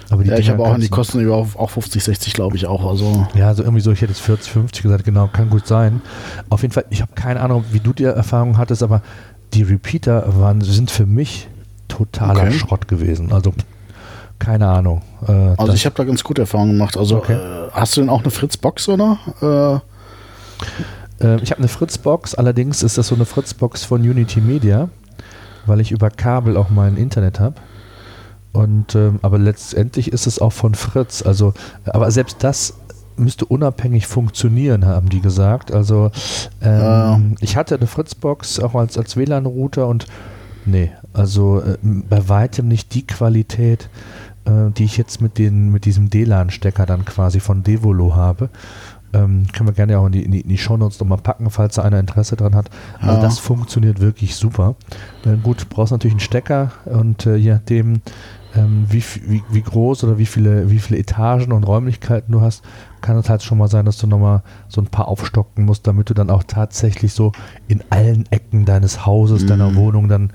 [0.09, 2.85] Aber ja, ich habe auch an die Kosten über auch 50, 60, glaube ich auch.
[2.85, 3.27] Also.
[3.35, 6.01] Ja, also irgendwie so, ich hätte jetzt 40, 50 gesagt, genau, kann gut sein.
[6.49, 9.01] Auf jeden Fall, ich habe keine Ahnung, wie du die Erfahrung hattest, aber
[9.53, 11.47] die Repeater waren, sind für mich
[11.87, 12.53] totaler okay.
[12.53, 13.31] Schrott gewesen.
[13.31, 13.53] Also
[14.39, 15.01] keine Ahnung.
[15.27, 16.97] Äh, also ich habe da ganz gute Erfahrungen gemacht.
[16.97, 17.33] Also okay.
[17.33, 19.17] äh, hast du denn auch eine Fritz-Box oder?
[19.41, 20.65] Äh,
[21.23, 24.89] äh, ich habe eine Fritzbox, allerdings ist das so eine Fritzbox von Unity Media,
[25.65, 27.55] weil ich über Kabel auch mein Internet habe.
[28.51, 31.23] Und ähm, aber letztendlich ist es auch von Fritz.
[31.23, 31.53] Also,
[31.85, 32.75] aber selbst das
[33.17, 35.71] müsste unabhängig funktionieren, haben die gesagt.
[35.71, 36.11] Also
[36.61, 37.21] ähm, ja.
[37.41, 40.07] ich hatte eine Fritzbox auch als, als WLAN-Router und
[40.65, 43.89] nee, also äh, bei weitem nicht die Qualität,
[44.45, 48.49] äh, die ich jetzt mit, den, mit diesem DLAN-Stecker dann quasi von Devolo habe.
[49.13, 51.75] Ähm, können wir gerne auch in die, in die, in die Shownotes nochmal packen, falls
[51.75, 52.69] da einer Interesse dran hat.
[52.99, 53.21] Also ja.
[53.21, 54.75] das funktioniert wirklich super.
[55.25, 58.01] Äh, gut, du brauchst natürlich einen Stecker und äh, je nachdem,
[58.55, 62.63] ähm, wie, wie, wie groß oder wie viele, wie viele Etagen und Räumlichkeiten du hast,
[63.01, 66.09] kann es halt schon mal sein, dass du nochmal so ein paar aufstocken musst, damit
[66.09, 67.31] du dann auch tatsächlich so
[67.67, 69.47] in allen Ecken deines Hauses, mhm.
[69.47, 70.31] deiner Wohnung dann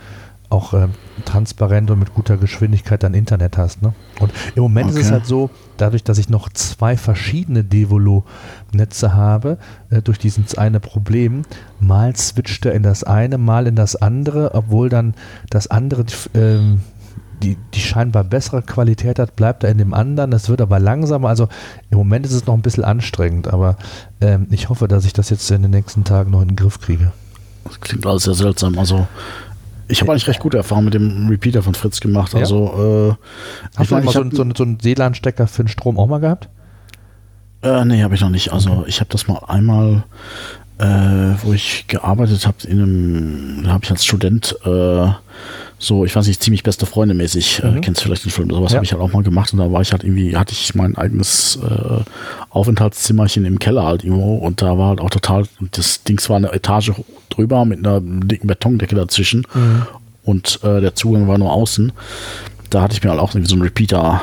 [0.50, 0.88] auch äh,
[1.24, 3.82] transparent und mit guter Geschwindigkeit dein Internet hast.
[3.82, 3.92] Ne?
[4.20, 5.00] Und im Moment okay.
[5.00, 9.58] ist es halt so, dadurch, dass ich noch zwei verschiedene Devolo-Netze habe,
[9.90, 11.42] äh, durch dieses eine Problem,
[11.80, 15.14] mal switcht er in das eine, mal in das andere, obwohl dann
[15.50, 16.76] das andere äh,
[17.42, 20.32] die, die scheinbar bessere Qualität hat, bleibt er in dem anderen.
[20.32, 21.28] Es wird aber langsamer.
[21.28, 21.48] Also
[21.90, 23.76] im Moment ist es noch ein bisschen anstrengend, aber
[24.20, 26.80] ähm, ich hoffe, dass ich das jetzt in den nächsten Tagen noch in den Griff
[26.80, 27.12] kriege.
[27.64, 28.78] Das klingt alles sehr seltsam.
[28.78, 29.06] Also
[29.88, 32.34] ich habe eigentlich recht gute Erfahrungen mit dem Repeater von Fritz gemacht.
[32.34, 32.40] Ja.
[32.40, 36.20] Also, äh, Hast du mal so, so, so einen WLAN-Stecker für den Strom auch mal
[36.20, 36.48] gehabt?
[37.62, 38.52] Äh, nee, habe ich noch nicht.
[38.52, 40.04] Also, ich habe das mal einmal,
[40.78, 40.84] äh,
[41.42, 45.08] wo ich gearbeitet habe, in einem, da habe ich als Student äh,
[45.78, 47.76] so, ich weiß nicht, ziemlich beste Freunde mäßig, äh, mhm.
[47.76, 48.76] äh, kennst du vielleicht den Film, sowas ja.
[48.76, 50.96] habe ich halt auch mal gemacht und da war ich halt irgendwie, hatte ich mein
[50.96, 52.02] eigenes äh,
[52.50, 56.52] Aufenthaltszimmerchen im Keller halt irgendwo und da war halt auch total, das Ding war eine
[56.52, 56.92] Etage
[57.30, 59.86] drüber mit einer dicken Betondecke dazwischen mhm.
[60.24, 61.92] und äh, der Zugang war nur außen.
[62.70, 64.20] Da hatte ich mir halt auch irgendwie so einen Repeater.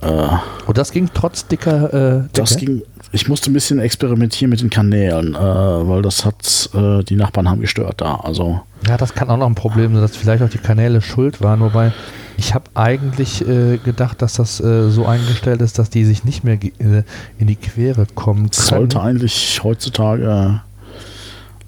[0.00, 0.28] Äh,
[0.66, 2.30] und das ging trotz dicker äh, Decke?
[2.32, 7.14] Das ging ich musste ein bisschen experimentieren mit den Kanälen, äh, weil das hat, die
[7.14, 8.16] Nachbarn haben gestört da.
[8.16, 8.62] Also.
[8.86, 11.60] Ja, das kann auch noch ein Problem sein, dass vielleicht auch die Kanäle schuld waren,
[11.60, 11.92] wobei
[12.36, 16.44] ich habe eigentlich äh, gedacht, dass das äh, so eingestellt ist, dass die sich nicht
[16.44, 17.02] mehr äh,
[17.38, 18.52] in die Quere kommen können.
[18.52, 20.60] Sollte eigentlich heutzutage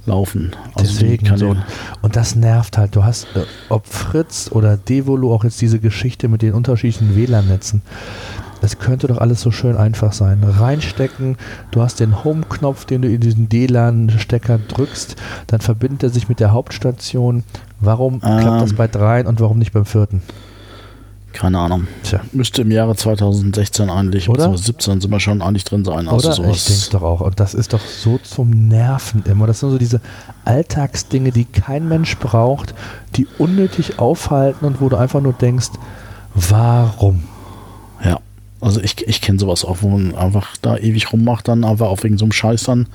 [0.06, 0.52] laufen.
[0.74, 1.56] Also Deswegen so.
[2.02, 2.96] Und das nervt halt.
[2.96, 7.82] Du hast, äh, ob Fritz oder Devolo, auch jetzt diese Geschichte mit den unterschiedlichen WLAN-Netzen.
[8.62, 10.42] Es könnte doch alles so schön einfach sein.
[10.42, 11.36] Reinstecken,
[11.70, 15.16] du hast den Home-Knopf, den du in diesen DLAN-Stecker drückst,
[15.46, 17.44] dann verbindet er sich mit der Hauptstation.
[17.80, 20.22] Warum ähm, klappt das bei dreien und warum nicht beim vierten?
[21.36, 21.86] Keine Ahnung.
[22.02, 22.20] Tja.
[22.32, 26.08] Müsste im Jahre 2016 eigentlich, oder 2017 sind wir schon eigentlich drin sein.
[26.08, 26.36] Also oder?
[26.36, 26.68] Sowas.
[26.68, 27.20] Ich denke doch auch.
[27.20, 29.46] Und das ist doch so zum Nerven immer.
[29.46, 30.00] Das sind so diese
[30.46, 32.74] Alltagsdinge, die kein Mensch braucht,
[33.16, 35.72] die unnötig aufhalten und wo du einfach nur denkst,
[36.34, 37.24] warum?
[38.66, 42.02] Also ich, ich kenne sowas auch, wo man einfach da ewig rummacht, dann einfach auf
[42.02, 42.88] wegen so einem Scheiß dann.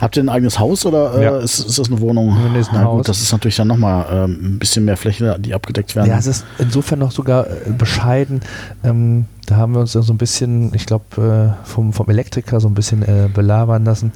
[0.00, 1.38] Habt ihr ein eigenes Haus oder äh, ja.
[1.38, 2.34] ist, ist, das eine Wohnung?
[2.50, 2.96] Nee, ist ein Haus.
[2.96, 6.08] Gut, das ist natürlich dann nochmal ähm, ein bisschen mehr Fläche, die abgedeckt werden.
[6.08, 8.40] Ja, es ist insofern noch sogar äh, bescheiden.
[8.84, 12.66] Ähm, da haben wir uns so ein bisschen, ich glaube, äh, vom, vom Elektriker so
[12.66, 14.12] ein bisschen äh, belabern lassen.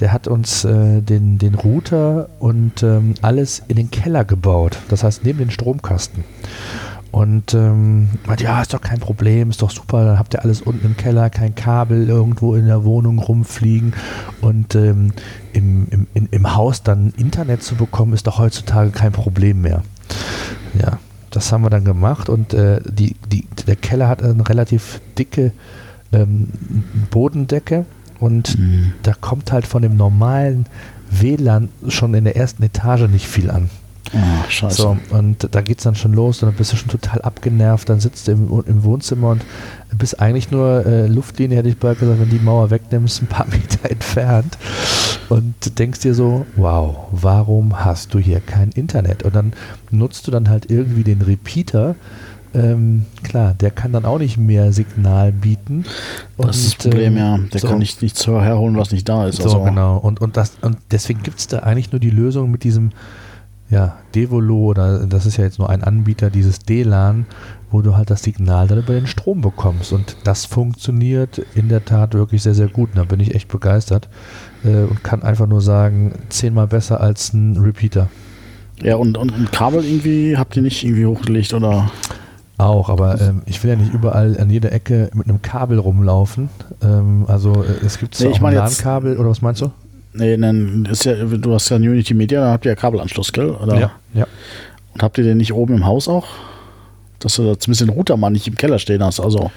[0.00, 4.78] Der hat uns äh, den, den Router und ähm, alles in den Keller gebaut.
[4.88, 6.24] Das heißt, neben den Stromkasten.
[7.14, 10.62] Und ähm, meinte, ja, ist doch kein Problem, ist doch super, dann habt ihr alles
[10.62, 13.94] unten im Keller, kein Kabel irgendwo in der Wohnung rumfliegen.
[14.40, 15.12] Und ähm,
[15.52, 19.84] im, im, in, im Haus dann Internet zu bekommen, ist doch heutzutage kein Problem mehr.
[20.76, 20.98] Ja,
[21.30, 25.52] das haben wir dann gemacht und äh, die, die, der Keller hat eine relativ dicke
[26.12, 26.48] ähm,
[27.12, 27.86] Bodendecke
[28.18, 28.92] und mhm.
[29.04, 30.66] da kommt halt von dem normalen
[31.12, 33.70] WLAN schon in der ersten Etage nicht viel an.
[34.12, 34.82] Oh, scheiße.
[34.82, 37.88] So, und da geht es dann schon los und dann bist du schon total abgenervt,
[37.88, 39.42] dann sitzt du im, im Wohnzimmer und
[39.96, 43.46] bist eigentlich nur äh, Luftlinie, hätte ich bald gesagt, wenn die Mauer wegnimmst, ein paar
[43.50, 44.58] Meter entfernt
[45.28, 49.22] und denkst dir so, wow, warum hast du hier kein Internet?
[49.22, 49.52] Und dann
[49.90, 51.94] nutzt du dann halt irgendwie den Repeater,
[52.54, 55.84] ähm, klar, der kann dann auch nicht mehr Signal bieten.
[56.36, 57.38] Und, das ist das Problem, ähm, ja.
[57.52, 57.68] Der so.
[57.68, 59.38] kann nicht nichts herholen, was nicht da ist.
[59.38, 59.64] So, also.
[59.64, 59.98] genau.
[59.98, 62.92] Und, und, das, und deswegen gibt es da eigentlich nur die Lösung mit diesem
[63.70, 67.26] ja, Devolo, oder das ist ja jetzt nur ein Anbieter, dieses DLAN,
[67.70, 69.92] wo du halt das Signal dann über den Strom bekommst.
[69.92, 72.90] Und das funktioniert in der Tat wirklich sehr, sehr gut.
[72.90, 74.08] Und da bin ich echt begeistert
[74.64, 78.08] äh, und kann einfach nur sagen, zehnmal besser als ein Repeater.
[78.82, 81.90] Ja, und, und, und Kabel irgendwie habt ihr nicht irgendwie hochgelegt oder?
[82.56, 86.50] Auch, aber ähm, ich will ja nicht überall an jeder Ecke mit einem Kabel rumlaufen.
[86.82, 89.72] Ähm, also äh, es gibt zwar nee, auch ein LAN-Kabel, oder was meinst du?
[90.16, 93.50] Nee, dann ist ja, du hast ja Unity Media, da habt ihr ja Kabelanschluss, gell?
[93.50, 93.78] Oder?
[93.78, 94.26] Ja, ja.
[94.94, 96.26] Und habt ihr den nicht oben im Haus auch?
[97.18, 99.50] Dass du da zumindest den Router mal nicht im Keller stehen hast, also.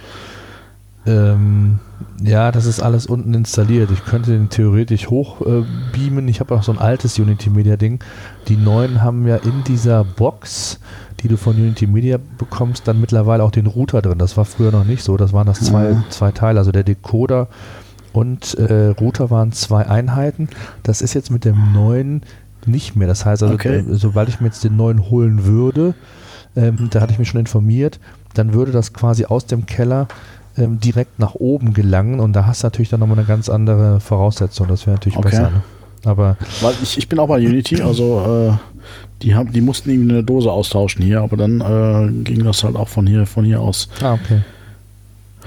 [1.06, 1.80] Ähm,
[2.24, 3.92] ja, das ist alles unten installiert.
[3.92, 6.28] Ich könnte den theoretisch hoch äh, beamen.
[6.28, 8.04] Ich habe auch so ein altes Unity Media Ding.
[8.48, 10.80] Die neuen haben ja in dieser Box,
[11.20, 14.18] die du von Unity Media bekommst, dann mittlerweile auch den Router drin.
[14.18, 15.18] Das war früher noch nicht so.
[15.18, 16.04] Das waren das zwei, ja.
[16.10, 16.60] zwei Teile.
[16.60, 17.48] Also der Decoder
[18.18, 20.50] und äh, Router waren zwei Einheiten.
[20.82, 22.24] Das ist jetzt mit dem neuen
[22.66, 23.08] nicht mehr.
[23.08, 23.84] Das heißt also, okay.
[23.92, 25.94] sobald ich mir jetzt den neuen holen würde,
[26.56, 28.00] ähm, da hatte ich mich schon informiert,
[28.34, 30.08] dann würde das quasi aus dem Keller
[30.58, 34.00] ähm, direkt nach oben gelangen und da hast du natürlich dann nochmal eine ganz andere
[34.00, 34.68] Voraussetzung.
[34.68, 35.30] Das wäre natürlich okay.
[35.30, 35.52] besser.
[35.52, 35.62] Ne?
[36.04, 38.58] Aber Weil ich, ich bin auch bei Unity, also äh,
[39.22, 42.78] die, haben, die mussten irgendwie eine Dose austauschen hier, aber dann äh, ging das halt
[42.78, 43.90] auch von hier, von hier aus.
[44.02, 44.42] Ah, okay.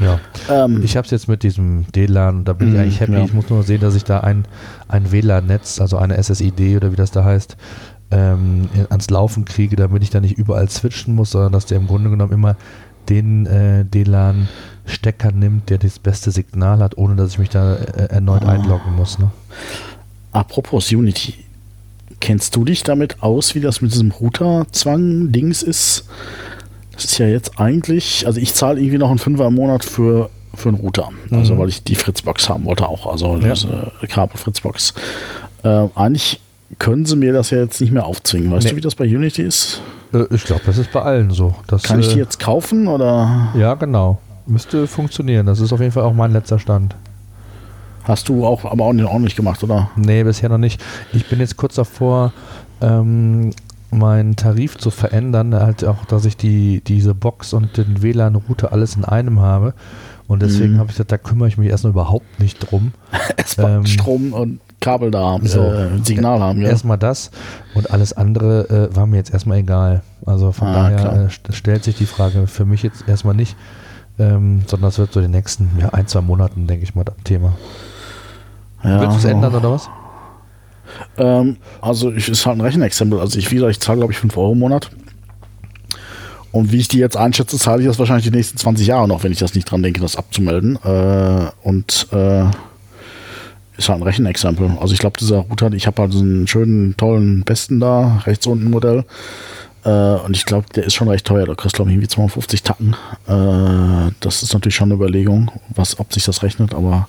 [0.00, 0.18] Ja.
[0.48, 3.12] Ähm, ich habe es jetzt mit diesem DLAN, da bin ich mhm, eigentlich happy.
[3.12, 3.24] Ja.
[3.24, 4.46] Ich muss nur sehen, dass ich da ein,
[4.88, 7.56] ein WLAN-Netz, also eine SSID oder wie das da heißt,
[8.10, 11.86] ähm, ans Laufen kriege, damit ich da nicht überall switchen muss, sondern dass der im
[11.86, 12.56] Grunde genommen immer
[13.08, 18.06] den äh, DLAN-Stecker nimmt, der das beste Signal hat, ohne dass ich mich da äh,
[18.06, 18.52] erneut ah.
[18.52, 19.18] einloggen muss.
[19.18, 19.30] Ne?
[20.32, 21.34] Apropos Unity,
[22.20, 26.08] kennst du dich damit aus, wie das mit diesem Router-Zwang-Dings ist?
[27.04, 30.68] Ist ja jetzt eigentlich, also ich zahle irgendwie noch einen Fünfer im Monat für, für
[30.68, 31.10] einen Router.
[31.30, 31.58] Also mhm.
[31.58, 33.54] weil ich die Fritzbox haben wollte auch, also ja.
[33.54, 34.94] diese Kabel Fritzbox.
[35.62, 36.40] Äh, eigentlich
[36.78, 38.50] können sie mir das ja jetzt nicht mehr aufzwingen.
[38.52, 38.70] Weißt nee.
[38.70, 39.80] du, wie das bei Unity ist?
[40.12, 41.54] Äh, ich glaube, das ist bei allen so.
[41.66, 43.48] Das, Kann ich die äh, jetzt kaufen oder?
[43.56, 44.18] Ja, genau.
[44.46, 45.46] Müsste funktionieren.
[45.46, 46.94] Das ist auf jeden Fall auch mein letzter Stand.
[48.04, 49.90] Hast du auch aber auch nicht, gemacht, oder?
[49.96, 50.82] Nee, bisher noch nicht.
[51.12, 52.32] Ich bin jetzt kurz davor,
[52.80, 53.52] ähm,
[53.90, 58.96] meinen Tarif zu verändern, halt auch, dass ich die, diese Box und den WLAN-Router alles
[58.96, 59.74] in einem habe.
[60.28, 60.78] Und deswegen mhm.
[60.78, 62.92] habe ich gesagt, da kümmere ich mich erstmal überhaupt nicht drum.
[63.36, 66.62] erstmal ähm, Strom und Kabel da haben, so, äh, Signal haben.
[66.62, 66.68] Ja.
[66.68, 67.30] Erstmal das
[67.74, 70.02] und alles andere äh, war mir jetzt erstmal egal.
[70.24, 73.56] Also von ah, daher äh, stellt sich die Frage für mich jetzt erstmal nicht,
[74.18, 77.16] ähm, sondern das wird so den nächsten ja, ein, zwei Monaten, denke ich mal, das
[77.24, 77.52] Thema.
[78.82, 79.28] Ja, Willst du es so.
[79.28, 79.90] ändern oder was?
[81.18, 83.20] Ähm, also ich ist halt ein Rechenexempel.
[83.20, 84.90] Also ich, wie ich zahle glaube ich 5 Euro im Monat.
[86.52, 89.22] Und wie ich die jetzt einschätze, zahle ich das wahrscheinlich die nächsten 20 Jahre noch,
[89.22, 90.76] wenn ich das nicht dran denke, das abzumelden.
[90.82, 92.44] Äh, und äh,
[93.76, 94.76] ist halt ein Rechenexempel.
[94.80, 98.46] Also ich glaube, dieser Router, ich habe halt so einen schönen, tollen, besten da, rechts
[98.46, 99.04] unten Modell.
[99.84, 101.46] Äh, und ich glaube, der ist schon recht teuer.
[101.46, 102.96] Der kostet, glaube ich, irgendwie 250 Tacken.
[103.26, 107.08] Äh, das ist natürlich schon eine Überlegung, was, ob sich das rechnet, aber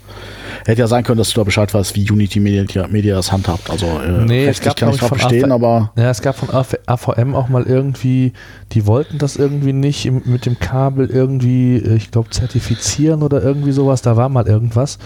[0.65, 3.69] Hätte ja sein können, dass du da Bescheid weißt, wie Unity Media, Media das handhabt.
[3.69, 5.91] Also äh, nee, es gab, kann ich von verstehen, aber.
[5.95, 8.33] Ja, es gab von AVM auch mal irgendwie,
[8.71, 13.41] die wollten das irgendwie nicht im, mit dem Kabel irgendwie, äh, ich glaube, zertifizieren oder
[13.41, 14.01] irgendwie sowas.
[14.01, 14.97] Da war mal irgendwas.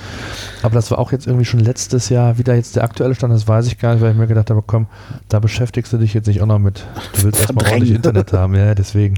[0.64, 3.48] Aber das war auch jetzt irgendwie schon letztes Jahr wieder jetzt der aktuelle Stand, das
[3.48, 4.88] weiß ich gar nicht, weil ich mir gedacht habe, komm,
[5.30, 6.86] da beschäftigst du dich jetzt nicht auch noch mit.
[7.16, 9.16] Du willst erstmal ordentlich Internet haben, ja, deswegen.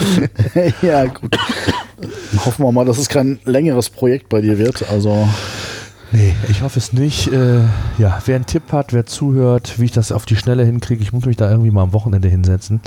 [0.82, 1.36] ja, gut.
[2.44, 4.88] Hoffen wir mal, dass es kein längeres Projekt bei dir wird.
[4.90, 5.28] Also.
[6.12, 7.32] Nee, ich hoffe es nicht.
[7.32, 7.60] Äh,
[7.98, 11.12] ja, wer einen Tipp hat, wer zuhört, wie ich das auf die Schnelle hinkriege, ich
[11.12, 12.80] muss mich da irgendwie mal am Wochenende hinsetzen.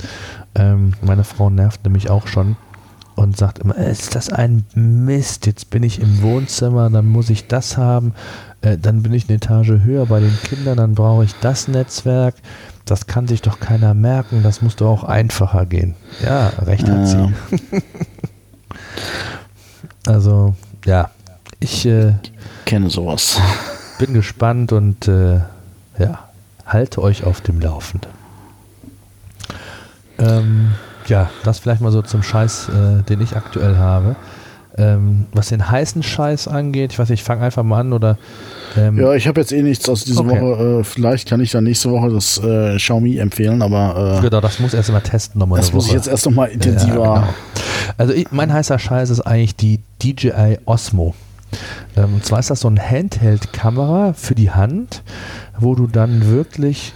[0.54, 2.56] Ähm, meine Frau nervt nämlich auch schon
[3.14, 7.30] und sagt immer, äh, ist das ein Mist, jetzt bin ich im Wohnzimmer, dann muss
[7.30, 8.12] ich das haben,
[8.60, 12.34] äh, dann bin ich eine Etage höher bei den Kindern, dann brauche ich das Netzwerk.
[12.84, 15.94] Das kann sich doch keiner merken, das muss doch auch einfacher gehen.
[16.22, 17.32] Ja, recht hat sie.
[20.06, 21.10] also, ja,
[21.60, 22.14] ich äh,
[22.64, 23.40] kenne sowas.
[23.98, 25.40] Bin gespannt und äh,
[25.98, 26.28] ja,
[26.66, 28.10] halte euch auf dem Laufenden.
[30.18, 30.72] Ähm,
[31.06, 34.16] Ja, das vielleicht mal so zum Scheiß, äh, den ich aktuell habe.
[34.76, 38.18] Ähm, was den heißen Scheiß angeht, ich weiß nicht, ich fange einfach mal an oder.
[38.76, 40.40] Ähm ja, ich habe jetzt eh nichts aus dieser okay.
[40.40, 40.80] Woche.
[40.80, 44.18] Äh, vielleicht kann ich dann nächste Woche das äh, Xiaomi empfehlen, aber.
[44.18, 45.60] Äh, genau, das muss erst mal testen nochmal.
[45.60, 47.04] Das muss ich jetzt erst nochmal intensiver.
[47.04, 47.34] Ja, genau.
[47.98, 51.14] Also ich, mein heißer Scheiß ist eigentlich die DJI Osmo.
[51.96, 55.02] Ähm, und zwar ist das so eine Handheld-Kamera für die Hand,
[55.58, 56.94] wo du dann wirklich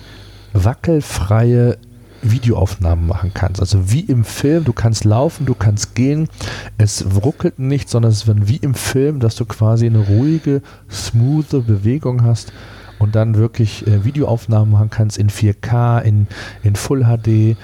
[0.53, 1.79] wackelfreie
[2.23, 3.61] Videoaufnahmen machen kannst.
[3.61, 6.29] Also wie im Film, du kannst laufen, du kannst gehen,
[6.77, 11.67] es ruckelt nicht, sondern es wird wie im Film, dass du quasi eine ruhige, smooth
[11.67, 12.53] Bewegung hast
[12.99, 16.27] und dann wirklich äh, Videoaufnahmen machen kannst in 4K, in,
[16.63, 17.57] in Full HD,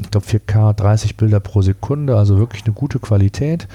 [0.00, 3.68] ich glaube 4K, 30 Bilder pro Sekunde, also wirklich eine gute Qualität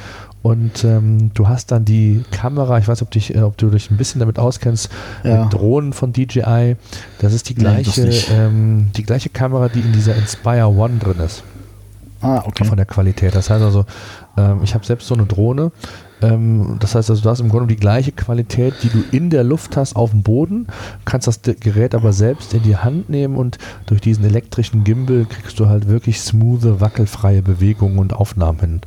[0.45, 3.89] und ähm, du hast dann die Kamera, ich weiß, ob, dich, äh, ob du dich
[3.89, 4.91] ein bisschen damit auskennst,
[5.23, 5.45] ja.
[5.45, 6.75] mit Drohnen von DJI.
[7.17, 11.17] Das ist die gleiche, nee, ähm, die gleiche Kamera, die in dieser Inspire One drin
[11.25, 11.41] ist.
[12.21, 12.63] Ah, okay.
[12.63, 13.33] Von der Qualität.
[13.33, 13.85] Das heißt also,
[14.37, 15.71] ähm, ich habe selbst so eine Drohne
[16.21, 19.43] ähm, das heißt also, du hast im Grunde die gleiche Qualität, die du in der
[19.43, 20.67] Luft hast, auf dem Boden,
[21.03, 25.59] kannst das Gerät aber selbst in die Hand nehmen und durch diesen elektrischen Gimbal kriegst
[25.59, 28.81] du halt wirklich smooth, wackelfreie Bewegungen und Aufnahmen hin.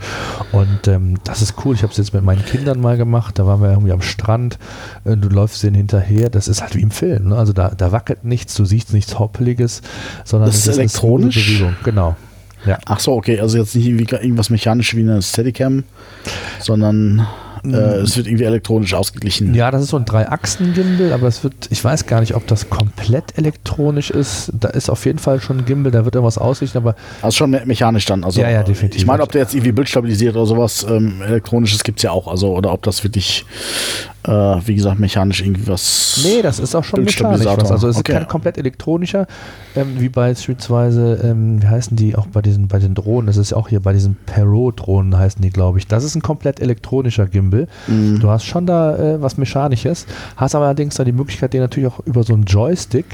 [0.52, 1.74] Und ähm, das ist cool.
[1.74, 3.38] Ich habe es jetzt mit meinen Kindern mal gemacht.
[3.38, 4.58] Da waren wir irgendwie am Strand.
[5.04, 6.30] Äh, du läufst denen hinterher.
[6.30, 7.28] Das ist halt wie im Film.
[7.28, 7.36] Ne?
[7.36, 9.82] Also da, da wackelt nichts, du siehst nichts Hoppeliges,
[10.24, 11.36] sondern das es ist elektronisch.
[11.36, 11.76] Eine Bewegung.
[11.84, 12.16] Genau.
[12.66, 12.78] Ja.
[12.86, 15.84] Ach so, okay, also jetzt nicht irgendwie irgendwas mechanisch wie eine Steadicam,
[16.60, 17.26] sondern
[17.64, 19.54] äh, es wird irgendwie elektronisch ausgeglichen.
[19.54, 22.70] Ja, das ist so ein Drei-Achsen-Gimbal, aber es wird, ich weiß gar nicht, ob das
[22.70, 24.52] komplett elektronisch ist.
[24.58, 26.94] Da ist auf jeden Fall schon ein Gimbal, da wird irgendwas ausrichten, aber.
[27.22, 28.24] Also schon mechanisch dann.
[28.24, 29.00] Also, ja, ja, definitiv.
[29.00, 32.28] Ich meine, ob der jetzt irgendwie bildstabilisiert oder sowas, ähm, elektronisches gibt es ja auch,
[32.28, 33.44] also, oder ob das wirklich
[34.24, 36.20] äh, wie gesagt, mechanisch irgendwie was.
[36.24, 37.70] Nee, das ist auch schon mechanisch was.
[37.70, 38.12] Also es okay.
[38.12, 39.26] ist kein komplett elektronischer,
[39.76, 43.50] ähm, wie beispielsweise, ähm, wie heißen die auch bei diesen, bei den Drohnen, das ist
[43.50, 45.86] ja auch hier bei diesen Perot-Drohnen heißen die, glaube ich.
[45.86, 47.68] Das ist ein komplett elektronischer Gimbal.
[47.86, 48.20] Mhm.
[48.20, 51.88] Du hast schon da äh, was Mechanisches, hast aber allerdings dann die Möglichkeit, den natürlich
[51.88, 53.06] auch über so einen Joystick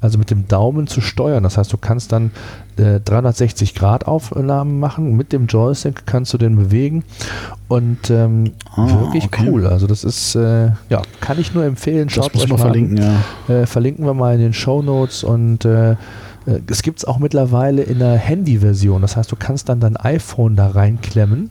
[0.00, 1.42] also mit dem Daumen zu steuern.
[1.42, 2.30] Das heißt, du kannst dann
[2.76, 5.16] äh, 360 Grad Aufnahmen machen.
[5.16, 7.04] Mit dem Joystick kannst du den bewegen
[7.68, 9.48] und ähm, ah, wirklich okay.
[9.48, 9.66] cool.
[9.66, 12.08] Also das ist, äh, ja, kann ich nur empfehlen.
[12.10, 13.54] Schaut das euch mal verlinken, ja.
[13.54, 15.92] Äh, verlinken wir mal in den Show Notes und äh,
[16.46, 19.02] äh, es gibt es auch mittlerweile in der Handy-Version.
[19.02, 21.50] Das heißt, du kannst dann dein iPhone da reinklemmen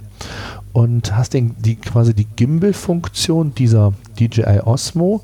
[0.73, 5.21] und hast den, die, quasi die Gimbal-Funktion dieser DJI Osmo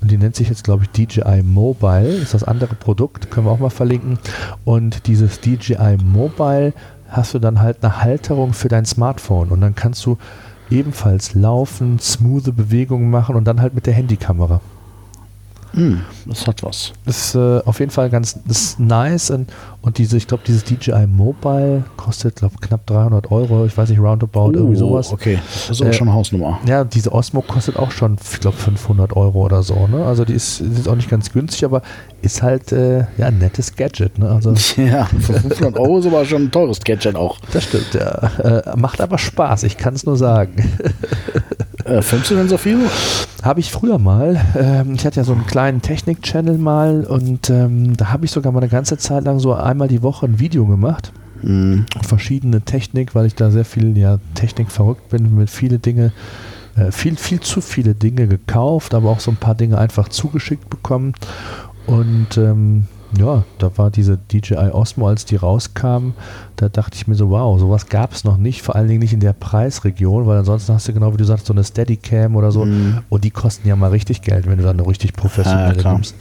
[0.00, 3.50] und die nennt sich jetzt, glaube ich, DJI Mobile, ist das andere Produkt, können wir
[3.50, 4.18] auch mal verlinken.
[4.64, 6.72] Und dieses DJI Mobile
[7.08, 10.18] hast du dann halt eine Halterung für dein Smartphone und dann kannst du
[10.70, 14.60] ebenfalls laufen, smooth Bewegungen machen und dann halt mit der Handykamera.
[15.72, 16.92] Mm, das hat was.
[17.04, 19.52] Das ist äh, auf jeden Fall ganz ist nice und,
[19.82, 23.66] und diese, ich glaube, dieses DJI Mobile kostet, glaube knapp 300 Euro.
[23.66, 25.12] Ich weiß nicht, roundabout, uh, irgendwie sowas.
[25.12, 26.58] Okay, das ist auch äh, schon eine Hausnummer.
[26.66, 29.86] Ja, diese Osmo kostet auch schon, ich glaube, 500 Euro oder so.
[29.86, 30.04] Ne?
[30.04, 31.82] Also die ist, die ist auch nicht ganz günstig, aber
[32.22, 34.18] ist halt äh, ja, ein nettes Gadget.
[34.18, 34.30] Ne?
[34.30, 37.38] Also, ja, für 500 Euro ist aber schon ein teures Gadget auch.
[37.52, 38.30] Das stimmt, ja.
[38.38, 40.78] Äh, macht aber Spaß, ich kann es nur sagen.
[41.86, 42.78] Äh, filmst du denn so viel?
[43.42, 44.40] Habe ich früher mal.
[44.58, 48.52] Ähm, ich hatte ja so einen kleinen Technik-Channel mal und ähm, da habe ich sogar
[48.52, 51.12] mal eine ganze Zeit lang so einmal die Woche ein Video gemacht.
[51.42, 51.86] Mhm.
[52.02, 56.12] Verschiedene Technik, weil ich da sehr viel ja, Technik verrückt bin, mit viele Dinge,
[56.76, 60.68] äh, viel, viel zu viele Dinge gekauft, aber auch so ein paar Dinge einfach zugeschickt
[60.68, 61.12] bekommen.
[61.86, 66.12] Und ähm, ja, da war diese DJI Osmo, als die rauskam,
[66.56, 69.12] da dachte ich mir so, wow, sowas gab es noch nicht, vor allen Dingen nicht
[69.12, 72.52] in der Preisregion, weil ansonsten hast du genau wie du sagst, so eine Steadicam oder
[72.52, 72.64] so.
[72.64, 72.98] Mm.
[73.08, 76.14] und die kosten ja mal richtig Geld, wenn du dann eine richtig professionelle ja, nimmst.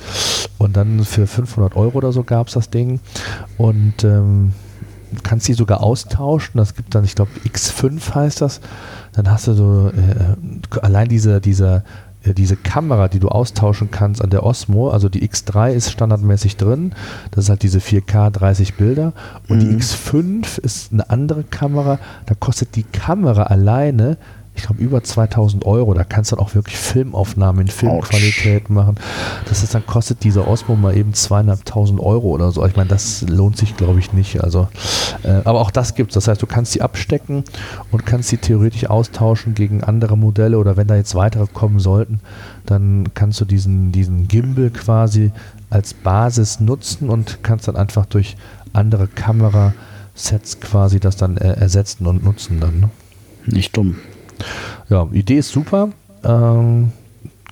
[0.58, 3.00] Und dann für 500 Euro oder so gab es das Ding.
[3.58, 4.54] Und ähm,
[5.24, 8.62] kannst die sogar austauschen, das gibt dann, ich glaube X5 heißt das,
[9.14, 11.84] dann hast du so äh, allein diese, dieser
[12.34, 16.94] diese Kamera, die du austauschen kannst an der Osmo, also die X3 ist standardmäßig drin,
[17.32, 19.14] das ist halt diese 4K 30 Bilder
[19.48, 19.70] und mhm.
[19.70, 24.18] die X5 ist eine andere Kamera, da kostet die Kamera alleine
[24.56, 25.94] ich glaube, über 2000 Euro.
[25.94, 28.70] Da kannst du dann auch wirklich Filmaufnahmen in Filmqualität Ouch.
[28.70, 28.96] machen.
[29.50, 32.66] Das ist dann kostet dieser Osmo mal eben zweieinhalbtausend Euro oder so.
[32.66, 34.42] Ich meine, das lohnt sich, glaube ich, nicht.
[34.42, 34.68] Also,
[35.24, 36.16] äh, aber auch das gibt es.
[36.16, 37.44] Das heißt, du kannst sie abstecken
[37.92, 42.22] und kannst sie theoretisch austauschen gegen andere Modelle oder wenn da jetzt weitere kommen sollten,
[42.66, 45.32] dann kannst du diesen, diesen Gimbal quasi
[45.70, 48.38] als Basis nutzen und kannst dann einfach durch
[48.72, 52.80] andere Kamerasets quasi das dann äh, ersetzen und nutzen dann.
[52.80, 52.90] Ne?
[53.46, 53.98] Nicht dumm.
[54.90, 55.90] Ja, Idee ist super.
[56.24, 56.92] Ähm,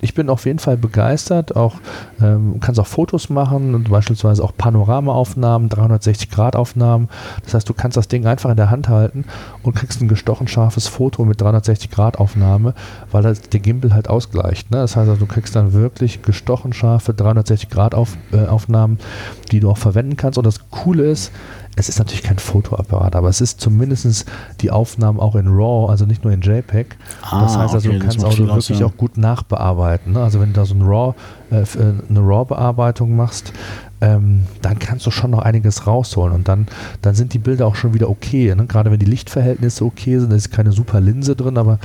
[0.04, 1.56] ich bin auf jeden Fall begeistert.
[1.56, 1.76] Auch
[2.20, 7.08] ähm, kannst auch Fotos machen und beispielsweise auch Panoramaaufnahmen, 360-Grad-Aufnahmen.
[7.42, 9.24] Das heißt, du kannst das Ding einfach in der Hand halten
[9.62, 12.74] und kriegst ein gestochen scharfes Foto mit 360-Grad-Aufnahme,
[13.12, 14.70] weil das der Gimbal halt ausgleicht.
[14.70, 14.76] Ne?
[14.76, 20.18] Das heißt, also, du kriegst dann wirklich gestochen scharfe 360-Grad-Aufnahmen, äh, die du auch verwenden
[20.18, 20.36] kannst.
[20.36, 21.32] Und das Coole ist,
[21.76, 24.26] es ist natürlich kein Fotoapparat, aber es ist zumindest
[24.60, 26.96] die Aufnahmen auch in RAW, also nicht nur in JPEG.
[27.22, 28.86] Ah, das heißt also, okay, du kannst auch wirklich ja.
[28.86, 30.12] auch gut nachbearbeiten.
[30.12, 30.22] Ne?
[30.22, 31.14] Also wenn du da so ein RAW,
[31.50, 33.52] äh, äh eine RAW-Bearbeitung machst,
[34.00, 36.66] ähm, dann kannst du schon noch einiges rausholen und dann,
[37.02, 38.54] dann sind die Bilder auch schon wieder okay.
[38.54, 38.66] Ne?
[38.66, 41.78] Gerade wenn die Lichtverhältnisse okay sind, da ist keine super Linse drin, aber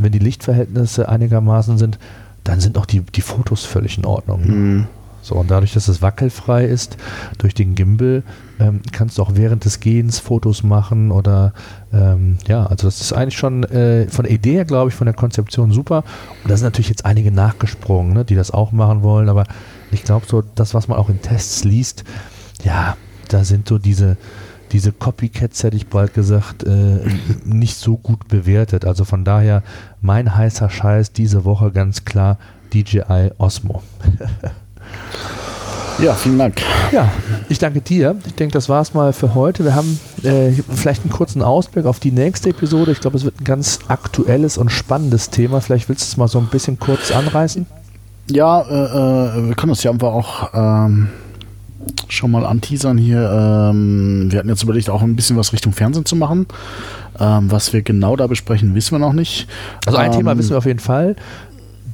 [0.00, 1.98] wenn die Lichtverhältnisse einigermaßen sind,
[2.44, 4.40] dann sind auch die, die Fotos völlig in Ordnung.
[4.46, 4.86] Mhm.
[5.26, 6.96] So, und dadurch, dass es wackelfrei ist,
[7.38, 8.22] durch den Gimbal,
[8.60, 11.52] ähm, kannst du auch während des Gehens Fotos machen oder
[11.92, 15.06] ähm, ja, also das ist eigentlich schon äh, von der Idee her, glaube ich, von
[15.06, 16.04] der Konzeption super.
[16.44, 19.46] Und da sind natürlich jetzt einige nachgesprungen, ne, die das auch machen wollen, aber
[19.90, 22.04] ich glaube so, das, was man auch in Tests liest,
[22.62, 22.96] ja,
[23.28, 24.16] da sind so diese,
[24.70, 27.00] diese Copycats, hätte ich bald gesagt, äh,
[27.44, 28.84] nicht so gut bewertet.
[28.84, 29.64] Also von daher
[30.00, 32.38] mein heißer Scheiß diese Woche ganz klar
[32.72, 33.82] DJI Osmo.
[35.98, 36.60] Ja, vielen Dank.
[36.92, 37.10] Ja,
[37.48, 38.16] ich danke dir.
[38.26, 39.64] Ich denke, das war es mal für heute.
[39.64, 42.92] Wir haben äh, vielleicht einen kurzen Ausblick auf die nächste Episode.
[42.92, 45.62] Ich glaube, es wird ein ganz aktuelles und spannendes Thema.
[45.62, 47.64] Vielleicht willst du es mal so ein bisschen kurz anreißen?
[48.30, 51.08] Ja, äh, äh, wir können das ja einfach auch ähm,
[52.08, 53.30] schon mal anteasern hier.
[53.30, 56.46] Ähm, wir hatten jetzt überlegt, auch ein bisschen was Richtung Fernsehen zu machen.
[57.18, 59.48] Ähm, was wir genau da besprechen, wissen wir noch nicht.
[59.86, 61.16] Also ein Thema ähm, wissen wir auf jeden Fall.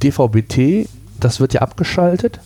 [0.01, 0.89] DVB-T,
[1.21, 2.41] das wird ja abgeschaltet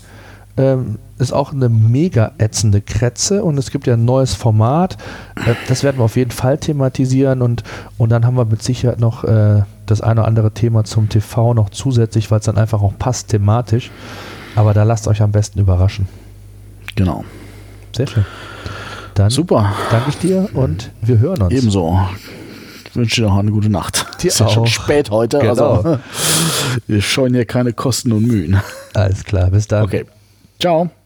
[0.58, 4.98] ähm, ist auch eine mega ätzende Kretze und es gibt ja ein neues Format.
[5.36, 7.64] Äh, das werden wir auf jeden Fall thematisieren und,
[7.98, 11.54] und dann haben wir mit Sicherheit noch äh, das eine oder andere Thema zum TV
[11.54, 13.92] noch zusätzlich, weil es dann einfach auch passt thematisch.
[14.56, 16.08] Aber da lasst euch am besten überraschen.
[16.96, 17.24] Genau.
[17.96, 18.26] Sehr schön.
[19.14, 19.74] Dann Super.
[19.92, 21.54] danke ich dir und wir hören uns.
[21.54, 22.00] Ebenso.
[22.86, 24.24] Ich wünsche dir noch eine gute Nacht.
[24.24, 25.40] Dir ist ja schon spät heute.
[25.40, 25.76] Genau.
[25.76, 26.00] Also,
[26.88, 28.60] wir scheuen hier keine Kosten und Mühen.
[28.94, 29.84] Alles klar, bis dann.
[29.84, 30.06] Okay.
[30.60, 30.97] Ciao.